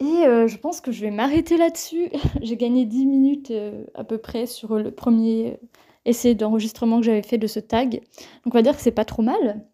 Et 0.00 0.26
euh, 0.26 0.48
je 0.48 0.56
pense 0.56 0.80
que 0.80 0.92
je 0.92 1.02
vais 1.02 1.10
m'arrêter 1.10 1.58
là-dessus. 1.58 2.10
J'ai 2.40 2.56
gagné 2.56 2.86
10 2.86 3.06
minutes 3.06 3.50
euh, 3.50 3.84
à 3.94 4.02
peu 4.02 4.18
près 4.18 4.46
sur 4.46 4.76
le 4.76 4.90
premier 4.90 5.60
essai 6.06 6.34
d'enregistrement 6.34 7.00
que 7.00 7.06
j'avais 7.06 7.22
fait 7.22 7.36
de 7.36 7.46
ce 7.46 7.60
tag. 7.60 8.00
Donc 8.44 8.54
on 8.54 8.58
va 8.58 8.62
dire 8.62 8.74
que 8.74 8.82
c'est 8.82 8.90
pas 8.90 9.04
trop 9.04 9.22
mal. 9.22 9.66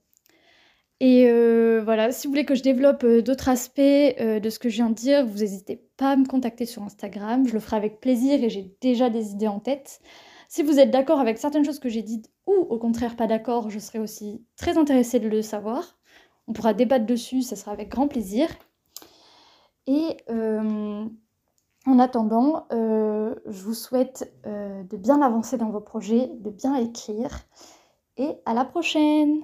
Et 0.98 1.26
euh, 1.28 1.80
voilà, 1.84 2.10
si 2.10 2.26
vous 2.26 2.32
voulez 2.32 2.44
que 2.44 2.56
je 2.56 2.62
développe 2.62 3.06
d'autres 3.06 3.48
aspects 3.48 3.80
de 3.80 4.50
ce 4.50 4.58
que 4.58 4.68
je 4.68 4.76
viens 4.76 4.90
de 4.90 4.94
dire, 4.94 5.24
vous 5.24 5.38
n'hésitez 5.38 5.85
pas 5.96 6.16
me 6.16 6.26
contacter 6.26 6.66
sur 6.66 6.82
Instagram. 6.82 7.46
Je 7.46 7.52
le 7.52 7.60
ferai 7.60 7.76
avec 7.76 8.00
plaisir 8.00 8.42
et 8.42 8.50
j'ai 8.50 8.76
déjà 8.80 9.10
des 9.10 9.32
idées 9.32 9.48
en 9.48 9.60
tête. 9.60 10.00
Si 10.48 10.62
vous 10.62 10.78
êtes 10.78 10.90
d'accord 10.90 11.20
avec 11.20 11.38
certaines 11.38 11.64
choses 11.64 11.80
que 11.80 11.88
j'ai 11.88 12.02
dites 12.02 12.30
ou 12.46 12.52
au 12.52 12.78
contraire 12.78 13.16
pas 13.16 13.26
d'accord, 13.26 13.70
je 13.70 13.78
serai 13.78 13.98
aussi 13.98 14.44
très 14.56 14.78
intéressée 14.78 15.18
de 15.18 15.28
le 15.28 15.42
savoir. 15.42 15.98
On 16.48 16.52
pourra 16.52 16.74
débattre 16.74 17.06
dessus, 17.06 17.42
ça 17.42 17.56
sera 17.56 17.72
avec 17.72 17.88
grand 17.88 18.08
plaisir. 18.08 18.48
Et 19.86 20.16
euh, 20.30 21.04
en 21.86 21.98
attendant, 21.98 22.66
euh, 22.72 23.34
je 23.46 23.62
vous 23.62 23.74
souhaite 23.74 24.32
euh, 24.46 24.82
de 24.84 24.96
bien 24.96 25.22
avancer 25.22 25.56
dans 25.56 25.70
vos 25.70 25.80
projets, 25.80 26.30
de 26.38 26.50
bien 26.50 26.74
écrire. 26.76 27.40
Et 28.16 28.30
à 28.44 28.54
la 28.54 28.64
prochaine 28.64 29.42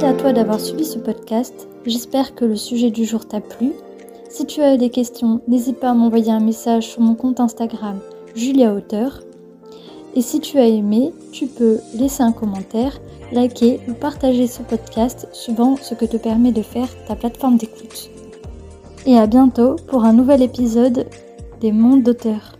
Merci 0.00 0.14
à 0.14 0.20
toi 0.20 0.32
d'avoir 0.32 0.60
suivi 0.60 0.84
ce 0.84 1.00
podcast. 1.00 1.66
J'espère 1.84 2.36
que 2.36 2.44
le 2.44 2.54
sujet 2.54 2.92
du 2.92 3.04
jour 3.04 3.26
t'a 3.26 3.40
plu. 3.40 3.72
Si 4.30 4.46
tu 4.46 4.62
as 4.62 4.76
des 4.76 4.90
questions, 4.90 5.40
n'hésite 5.48 5.80
pas 5.80 5.90
à 5.90 5.94
m'envoyer 5.94 6.30
un 6.30 6.38
message 6.38 6.86
sur 6.86 7.00
mon 7.00 7.16
compte 7.16 7.40
Instagram 7.40 7.98
Julia 8.36 8.74
Auteur. 8.74 9.22
Et 10.14 10.22
si 10.22 10.38
tu 10.38 10.56
as 10.58 10.68
aimé, 10.68 11.12
tu 11.32 11.48
peux 11.48 11.80
laisser 11.94 12.22
un 12.22 12.30
commentaire, 12.30 13.00
liker 13.32 13.80
ou 13.88 13.92
partager 13.92 14.46
ce 14.46 14.62
podcast 14.62 15.26
suivant 15.32 15.74
ce 15.74 15.94
que 15.94 16.04
te 16.04 16.16
permet 16.16 16.52
de 16.52 16.62
faire 16.62 16.88
ta 17.08 17.16
plateforme 17.16 17.56
d'écoute. 17.56 18.08
Et 19.04 19.18
à 19.18 19.26
bientôt 19.26 19.74
pour 19.88 20.04
un 20.04 20.12
nouvel 20.12 20.42
épisode 20.42 21.06
des 21.60 21.72
mondes 21.72 22.04
d'auteurs. 22.04 22.57